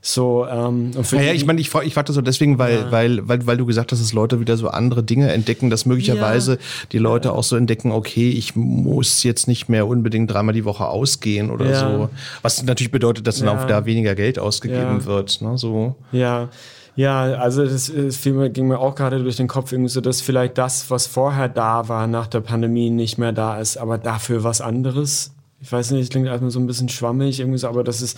[0.04, 3.28] So, ähm, und für Naja, ich meine, ich, frag- ich fragte so deswegen, weil, weil,
[3.28, 6.58] weil, weil du gesagt hast, dass Leute wieder so andere Dinge entdecken, dass möglicherweise
[6.90, 10.86] die Leute auch so entdecken, okay, ich muss jetzt nicht mehr unbedingt dreimal die Woche
[10.88, 11.78] ausgehen oder Ja.
[11.80, 12.10] so.
[12.42, 13.62] Was natürlich bedeutet, dass dann Ja.
[13.62, 15.04] auch da weniger Geld ausgegeben Ja.
[15.04, 15.40] wird.
[15.40, 15.56] Ne?
[15.56, 15.94] So.
[16.10, 16.48] Ja,
[16.94, 20.58] ja, also das, das ging mir auch gerade durch den Kopf, irgendwie so, dass vielleicht
[20.58, 24.60] das, was vorher da war, nach der Pandemie nicht mehr da ist, aber dafür was
[24.60, 25.32] anderes.
[25.60, 28.16] Ich weiß nicht, klingt erstmal so ein bisschen schwammig, irgendwie so, aber dass es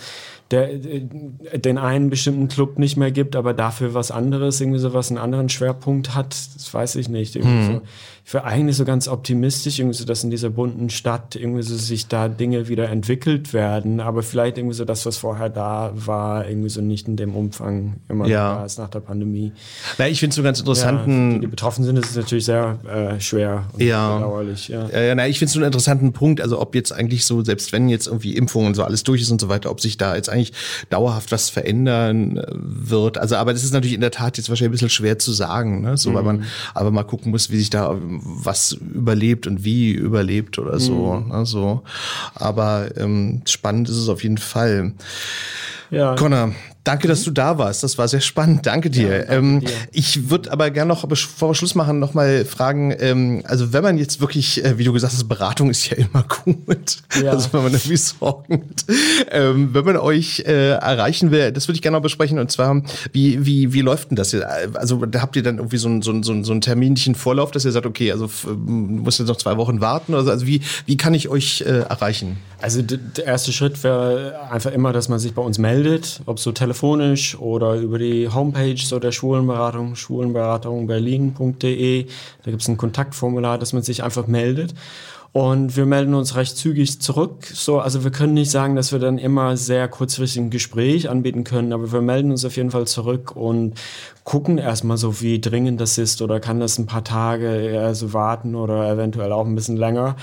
[0.51, 5.09] der, den einen bestimmten Club nicht mehr gibt, aber dafür was anderes, irgendwie so was
[5.09, 7.35] einen anderen Schwerpunkt hat, das weiß ich nicht.
[7.35, 7.73] Irgendwie hm.
[7.75, 7.81] so
[8.27, 11.75] ich war eigentlich so ganz optimistisch, irgendwie so, dass in dieser bunten Stadt irgendwie so
[11.75, 16.49] sich da Dinge wieder entwickelt werden, aber vielleicht irgendwie so das, was vorher da war,
[16.49, 18.55] irgendwie so nicht in dem Umfang immer ja.
[18.55, 19.51] da ist nach der Pandemie.
[19.99, 21.33] Na, ich finde es so ganz interessanten.
[21.33, 24.17] Ja, die, die betroffen sind, ist es natürlich sehr äh, schwer und ja.
[24.17, 24.69] bedauerlich.
[24.69, 27.43] Ja, ja, na, ich finde es so einen interessanten Punkt, also ob jetzt eigentlich so,
[27.43, 29.97] selbst wenn jetzt irgendwie Impfungen und so alles durch ist und so weiter, ob sich
[29.97, 30.53] da jetzt eigentlich
[30.89, 33.17] dauerhaft was verändern äh, wird.
[33.17, 35.81] Also, aber das ist natürlich in der Tat jetzt wahrscheinlich ein bisschen schwer zu sagen,
[35.81, 35.97] ne?
[35.97, 36.15] So, mhm.
[36.15, 40.79] weil man aber mal gucken muss, wie sich da was überlebt und wie überlebt oder
[40.79, 41.13] so.
[41.13, 41.31] Mhm.
[41.31, 41.81] Also,
[42.35, 44.93] aber ähm, spannend ist es auf jeden Fall.
[45.91, 46.15] Ja.
[46.15, 46.53] Connor,
[46.85, 47.25] Danke, dass mhm.
[47.25, 47.83] du da warst.
[47.83, 48.67] Das war sehr spannend.
[48.67, 49.09] Danke dir.
[49.09, 49.69] Ja, danke ähm, dir.
[49.91, 53.83] Ich würde aber gerne noch, bevor wir Schluss machen, noch mal fragen, ähm, also wenn
[53.83, 56.97] man jetzt wirklich, äh, wie du gesagt hast, Beratung ist ja immer gut.
[57.21, 57.31] Ja.
[57.31, 58.85] Also wenn man irgendwie Sorgen hat.
[59.31, 62.37] Ähm, wenn man euch äh, erreichen will, das würde ich gerne noch besprechen.
[62.37, 64.45] Und zwar, wie, wie, wie läuft denn das jetzt?
[64.75, 67.15] Also da habt ihr dann irgendwie so ein, so ein, so ein, so ein terminlichen
[67.15, 70.13] Vorlauf, dass ihr sagt, okay, also muss jetzt noch zwei Wochen warten?
[70.13, 72.37] Also, also wie, wie kann ich euch äh, erreichen?
[72.61, 75.74] Also der erste Schritt wäre einfach immer, dass man sich bei uns meldet,
[76.25, 82.05] ob so telefonisch telefonisch oder über die Homepage so der Schwulenberatung, schwulenberatungberlin.de.
[82.43, 84.73] Da gibt es ein Kontaktformular, dass man sich einfach meldet.
[85.31, 87.47] Und wir melden uns recht zügig zurück.
[87.53, 91.43] So, also wir können nicht sagen, dass wir dann immer sehr kurzfristig ein Gespräch anbieten
[91.43, 93.73] können, aber wir melden uns auf jeden Fall zurück und
[94.25, 98.11] gucken erstmal so, wie dringend das ist oder kann das ein paar Tage eher so
[98.11, 100.17] warten oder eventuell auch ein bisschen länger.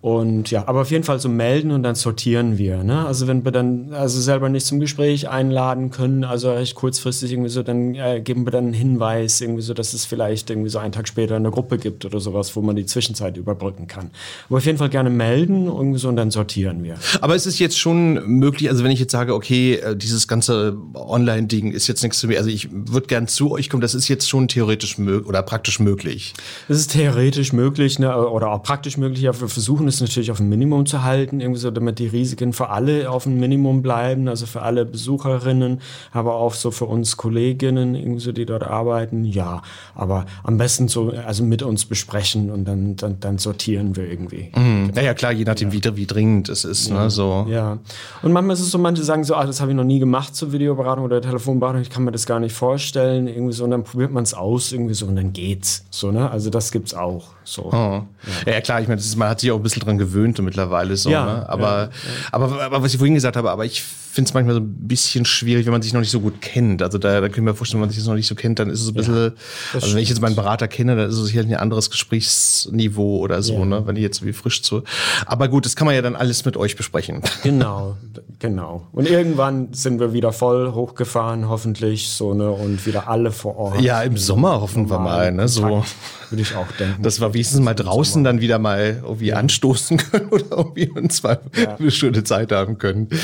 [0.00, 2.84] Und ja, aber auf jeden Fall so melden und dann sortieren wir.
[2.84, 3.04] Ne?
[3.04, 7.50] Also wenn wir dann also selber nicht zum Gespräch einladen können, also recht kurzfristig irgendwie
[7.50, 10.78] so, dann äh, geben wir dann einen Hinweis, irgendwie so, dass es vielleicht irgendwie so
[10.78, 14.10] einen Tag später eine Gruppe gibt oder sowas, wo man die Zwischenzeit überbrücken kann.
[14.48, 16.94] Aber auf jeden Fall gerne melden irgendwie so und dann sortieren wir.
[17.20, 20.76] Aber es ist jetzt schon möglich, also wenn ich jetzt sage, okay, äh, dieses ganze
[20.94, 24.08] Online-Ding ist jetzt nichts zu mir, also ich würde gern zu euch kommen, das ist
[24.08, 26.34] jetzt schon theoretisch möglich oder praktisch möglich.
[26.68, 30.40] Es ist theoretisch möglich ne, oder auch praktisch möglich, aber wir versuchen es natürlich auf
[30.40, 34.28] ein Minimum zu halten, irgendwie so, damit die Risiken für alle auf ein Minimum bleiben,
[34.28, 35.80] also für alle Besucherinnen,
[36.12, 39.24] aber auch so für uns Kolleginnen, irgendwie so, die dort arbeiten.
[39.24, 39.62] Ja,
[39.94, 44.50] aber am besten so, also mit uns besprechen und dann, dann, dann sortieren wir irgendwie.
[44.54, 44.90] Mhm.
[44.94, 45.84] Naja, klar, je nachdem, ja.
[45.84, 46.90] wie, wie dringend es ist.
[46.90, 47.02] Ne, ja.
[47.04, 47.46] Ne, so.
[47.48, 47.78] ja.
[48.22, 50.34] Und manchmal ist es so, manche sagen so, ah, das habe ich noch nie gemacht
[50.34, 53.84] zur Videoberatung oder Telefonberatung, ich kann mir das gar nicht vorstellen, irgendwie so, und dann
[53.84, 55.84] probiert man es aus, irgendwie so, und dann geht's.
[55.90, 56.30] So, ne?
[56.30, 57.28] Also das gibt's auch.
[57.44, 57.70] So.
[57.72, 58.02] Oh.
[58.46, 58.52] Ja.
[58.52, 58.60] ja.
[58.60, 61.10] klar, ich meine, man hat sich auch ein bisschen dran gewöhnt mittlerweile so.
[61.10, 61.48] Ja, ne?
[61.48, 61.90] aber, ja, ja.
[62.32, 63.82] aber, aber was ich vorhin gesagt habe, aber ich
[64.18, 66.82] finde es manchmal so ein bisschen schwierig, wenn man sich noch nicht so gut kennt.
[66.82, 68.68] Also da, da können wir vorstellen, wenn man sich das noch nicht so kennt, dann
[68.68, 69.30] ist es ein bisschen, ja,
[69.74, 73.42] also wenn ich jetzt meinen Berater kenne, dann ist es sicherlich ein anderes Gesprächsniveau oder
[73.42, 73.64] so, ja.
[73.64, 73.86] ne?
[73.86, 74.82] Wenn ich jetzt wie frisch zu.
[75.24, 77.22] Aber gut, das kann man ja dann alles mit euch besprechen.
[77.44, 77.96] Genau,
[78.40, 78.88] genau.
[78.90, 83.80] Und irgendwann sind wir wieder voll hochgefahren, hoffentlich, so, ne, und wieder alle vor Ort.
[83.82, 85.84] Ja, im Sommer hoffen wir mal, ne, so.
[86.30, 87.02] Würde ich auch denken.
[87.02, 89.36] Dass wir wenigstens mal draußen dann wieder mal irgendwie ja.
[89.36, 91.76] anstoßen können oder irgendwie uns mal ja.
[91.76, 93.08] eine schöne Zeit haben können.
[93.10, 93.18] Ja,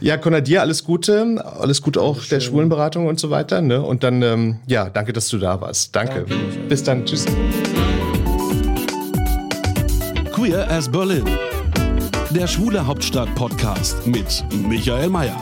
[0.00, 2.30] ja Conrad, dir alles Gute, alles Gute auch Dankeschön.
[2.30, 3.60] der Schwulenberatung und so weiter.
[3.60, 3.80] Ne?
[3.80, 5.94] Und dann, ähm, ja, danke, dass du da warst.
[5.94, 6.24] Danke.
[6.28, 6.34] danke.
[6.68, 7.06] Bis dann.
[7.06, 7.26] Tschüss.
[10.32, 11.22] Queer as Berlin.
[12.30, 15.36] Der Schwule Hauptstadt Podcast mit Michael Mayer.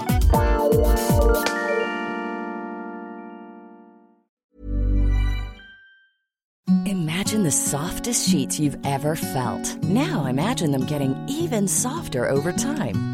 [6.84, 9.82] Imagine the softest sheets you've ever felt.
[9.82, 13.13] Now imagine them getting even softer over time.